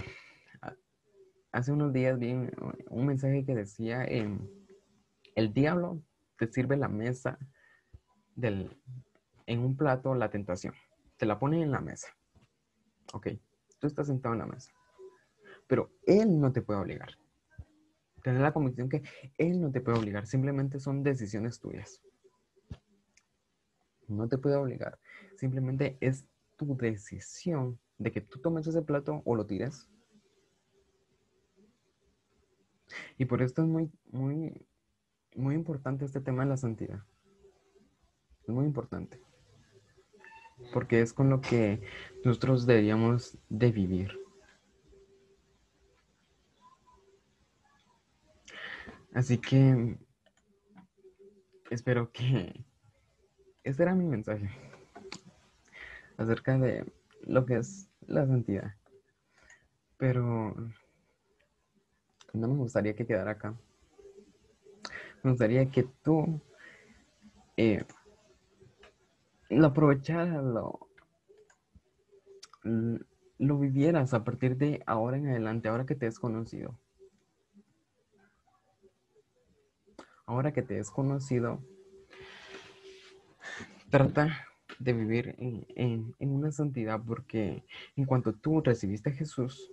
hace 1.52 1.72
unos 1.72 1.92
días 1.92 2.18
vi 2.18 2.32
un 2.32 3.06
mensaje 3.06 3.44
que 3.44 3.54
decía, 3.54 4.04
em, 4.04 4.38
el 5.34 5.52
diablo 5.52 6.02
te 6.36 6.50
sirve 6.50 6.76
la 6.76 6.88
mesa 6.88 7.38
del, 8.34 8.70
en 9.46 9.60
un 9.60 9.76
plato 9.76 10.14
la 10.14 10.30
tentación. 10.30 10.74
Te 11.16 11.26
la 11.26 11.38
pone 11.38 11.62
en 11.62 11.70
la 11.70 11.80
mesa. 11.80 12.08
Ok, 13.12 13.28
tú 13.78 13.86
estás 13.86 14.06
sentado 14.06 14.34
en 14.34 14.40
la 14.40 14.46
mesa. 14.46 14.72
Pero 15.66 15.90
él 16.06 16.40
no 16.40 16.52
te 16.52 16.62
puede 16.62 16.80
obligar. 16.80 17.10
Tener 18.22 18.40
la 18.40 18.52
convicción 18.52 18.88
que 18.88 19.02
él 19.36 19.60
no 19.60 19.70
te 19.70 19.80
puede 19.80 19.98
obligar. 19.98 20.26
Simplemente 20.26 20.80
son 20.80 21.02
decisiones 21.02 21.60
tuyas. 21.60 22.02
No 24.06 24.28
te 24.28 24.38
puede 24.38 24.56
obligar. 24.56 24.98
Simplemente 25.38 25.96
es 26.00 26.26
tu 26.56 26.76
decisión 26.76 27.78
de 27.96 28.10
que 28.10 28.20
tú 28.20 28.40
tomes 28.40 28.66
ese 28.66 28.82
plato 28.82 29.22
o 29.24 29.36
lo 29.36 29.46
tires. 29.46 29.88
Y 33.18 33.24
por 33.24 33.40
esto 33.40 33.62
es 33.62 33.68
muy, 33.68 33.88
muy, 34.10 34.66
muy 35.36 35.54
importante 35.54 36.04
este 36.04 36.20
tema 36.20 36.42
de 36.42 36.48
la 36.48 36.56
santidad. 36.56 37.04
Es 38.42 38.48
muy 38.48 38.66
importante. 38.66 39.20
Porque 40.72 41.02
es 41.02 41.12
con 41.12 41.30
lo 41.30 41.40
que 41.40 41.82
nosotros 42.24 42.66
deberíamos 42.66 43.38
de 43.48 43.70
vivir. 43.70 44.18
Así 49.12 49.38
que 49.38 49.96
espero 51.70 52.10
que 52.10 52.64
ese 53.62 53.82
era 53.84 53.94
mi 53.94 54.04
mensaje 54.04 54.50
acerca 56.18 56.58
de 56.58 56.84
lo 57.22 57.46
que 57.46 57.56
es 57.56 57.88
la 58.06 58.26
santidad. 58.26 58.74
Pero 59.96 60.54
no 62.34 62.48
me 62.48 62.56
gustaría 62.56 62.94
que 62.94 63.06
quedara 63.06 63.32
acá. 63.32 63.54
Me 65.22 65.30
gustaría 65.30 65.70
que 65.70 65.84
tú 66.02 66.40
eh, 67.56 67.84
lo 69.48 69.66
aprovecharas, 69.68 70.44
lo, 70.44 70.88
lo 73.38 73.58
vivieras 73.58 74.12
a 74.14 74.24
partir 74.24 74.56
de 74.56 74.82
ahora 74.86 75.16
en 75.16 75.28
adelante, 75.28 75.68
ahora 75.68 75.86
que 75.86 75.94
te 75.94 76.06
has 76.06 76.18
conocido. 76.18 76.78
Ahora 80.26 80.52
que 80.52 80.62
te 80.62 80.78
has 80.78 80.90
conocido, 80.90 81.62
trata 83.90 84.47
de 84.78 84.92
vivir 84.92 85.34
en, 85.38 86.14
una 86.18 86.52
santidad 86.52 87.00
porque 87.04 87.64
en 87.96 88.04
cuanto 88.04 88.32
tú 88.32 88.60
recibiste 88.60 89.10
a 89.10 89.14
Jesús, 89.14 89.70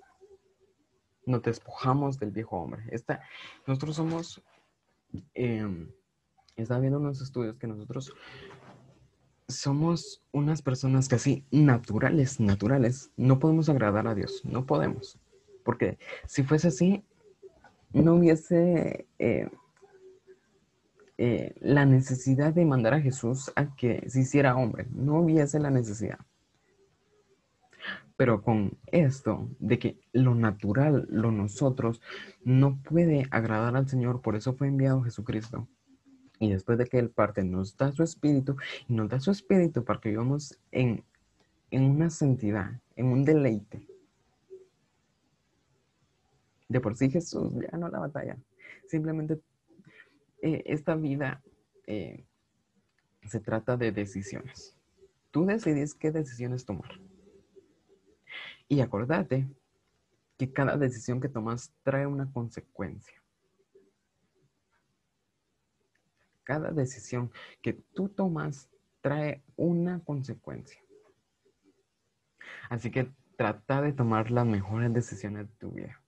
nos 1.26 1.42
despojamos 1.42 2.20
del 2.20 2.32
viejo 2.32 2.58
hombre. 2.58 2.84
Esta, 2.92 3.22
nosotros 3.66 3.96
somos, 3.96 4.44
eh, 5.34 5.88
estaba 6.56 6.80
viendo 6.80 7.00
unos 7.00 7.22
estudios 7.22 7.58
que 7.58 7.68
nosotros 7.68 8.14
somos 9.48 10.24
unas 10.32 10.62
personas 10.62 11.08
casi 11.08 11.46
naturales, 11.52 12.40
naturales. 12.40 13.12
No 13.16 13.40
podemos 13.40 13.70
agradar 13.70 14.08
a 14.08 14.16
Dios, 14.16 14.42
no 14.44 14.66
podemos. 14.66 15.20
Porque 15.64 15.98
si 16.26 16.44
fuese 16.44 16.70
así, 16.70 17.04
no 17.92 18.16
hubiese 18.16 19.08
eh, 19.20 19.50
eh, 21.18 21.56
la 21.62 21.86
necesidad 21.86 22.54
de 22.54 22.66
mandar 22.66 22.94
a 22.94 23.02
Jesús 23.02 23.52
a 23.56 23.74
que 23.76 24.04
se 24.10 24.22
hiciera 24.22 24.58
hombre. 24.58 24.88
No 24.92 25.20
hubiese 25.20 25.60
la 25.60 25.70
necesidad. 25.70 26.20
Pero 28.18 28.42
con 28.42 28.78
esto 28.88 29.50
de 29.60 29.80
que 29.80 30.00
lo 30.14 30.36
natural, 30.36 31.08
lo 31.10 31.32
nosotros, 31.32 32.02
no 32.44 32.82
puede 32.82 33.28
agradar 33.32 33.76
al 33.76 33.90
Señor, 33.90 34.22
por 34.22 34.36
eso 34.36 34.54
fue 34.54 34.68
enviado 34.68 35.04
Jesucristo. 35.04 35.68
Y 36.40 36.52
después 36.52 36.78
de 36.78 36.86
que 36.86 37.00
Él 37.00 37.10
parte, 37.10 37.44
nos 37.44 37.78
da 37.78 37.92
su 37.92 38.04
espíritu 38.04 38.58
y 38.88 38.94
nos 38.94 39.10
da 39.10 39.20
su 39.20 39.32
espíritu 39.32 39.84
para 39.84 40.00
que 40.00 40.10
vivamos 40.10 40.58
en, 40.72 41.04
en 41.72 41.84
una 41.84 42.10
santidad, 42.10 42.80
en 42.96 43.08
un 43.08 43.24
deleite. 43.24 43.88
De 46.68 46.82
por 46.82 46.96
sí 46.98 47.10
Jesús 47.10 47.54
ya 47.54 47.78
no 47.78 47.90
la 47.90 48.00
batalla. 48.00 48.38
Simplemente 48.88 49.40
eh, 50.46 50.62
esta 50.68 50.94
vida 50.94 51.42
eh, 51.88 52.24
se 53.24 53.40
trata 53.40 53.78
de 53.78 53.92
decisiones. 53.92 54.78
Tú 55.32 55.44
decides 55.44 55.96
qué 55.96 56.12
decisiones 56.12 56.66
tomar. 56.66 57.00
Y 58.68 58.82
acordate 58.82 59.48
que 60.38 60.54
cada 60.54 60.78
decisión 60.78 61.20
que 61.20 61.30
tomas 61.30 61.74
trae 61.82 62.06
una 62.06 62.32
consecuencia. 62.32 63.20
Cada 66.44 66.70
decisión 66.70 67.32
que 67.64 67.74
tú 67.74 68.10
tomas 68.10 68.70
trae 69.02 69.42
una 69.56 70.00
consecuencia. 70.02 70.80
Así 72.70 72.92
que 72.92 73.12
trata 73.36 73.82
de 73.82 73.94
tomar 73.94 74.30
las 74.30 74.46
mejores 74.46 74.94
decisiones 74.94 75.48
de 75.48 75.56
tu 75.56 75.72
vida. 75.72 76.05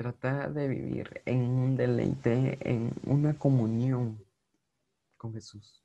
Trata 0.00 0.48
de 0.48 0.66
vivir 0.66 1.20
en 1.26 1.42
un 1.42 1.76
deleite, 1.76 2.56
en 2.62 2.90
una 3.04 3.38
comunión 3.38 4.18
con 5.18 5.34
Jesús. 5.34 5.84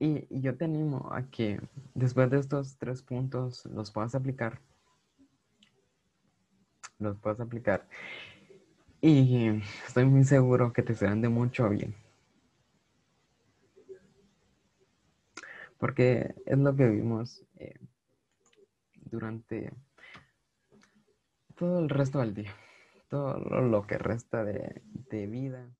Y, 0.00 0.26
yo 0.40 0.56
te 0.56 0.64
animo 0.64 1.08
a 1.12 1.30
que 1.30 1.60
después 1.94 2.28
de 2.28 2.40
estos 2.40 2.78
tres 2.78 3.00
puntos 3.00 3.64
los 3.66 3.92
puedas 3.92 4.16
aplicar. 4.16 4.60
Los 6.98 7.16
puedas 7.18 7.38
aplicar. 7.38 7.86
Y 9.00 9.62
estoy 9.86 10.04
muy 10.06 10.24
seguro 10.24 10.72
que 10.72 10.82
te 10.82 10.96
serán 10.96 11.20
de 11.20 11.28
mucho 11.28 11.68
bien. 11.68 11.94
Porque 15.78 16.34
es 16.44 16.58
lo 16.58 16.74
que 16.74 16.88
vimos 16.88 17.44
eh, 17.54 17.78
durante 18.94 19.72
todo 21.56 21.80
el 21.80 21.88
resto 21.88 22.20
del 22.20 22.34
día, 22.34 22.54
todo 23.08 23.38
lo 23.38 23.86
que 23.86 23.98
resta 23.98 24.44
de, 24.44 24.82
de 25.10 25.26
vida. 25.26 25.70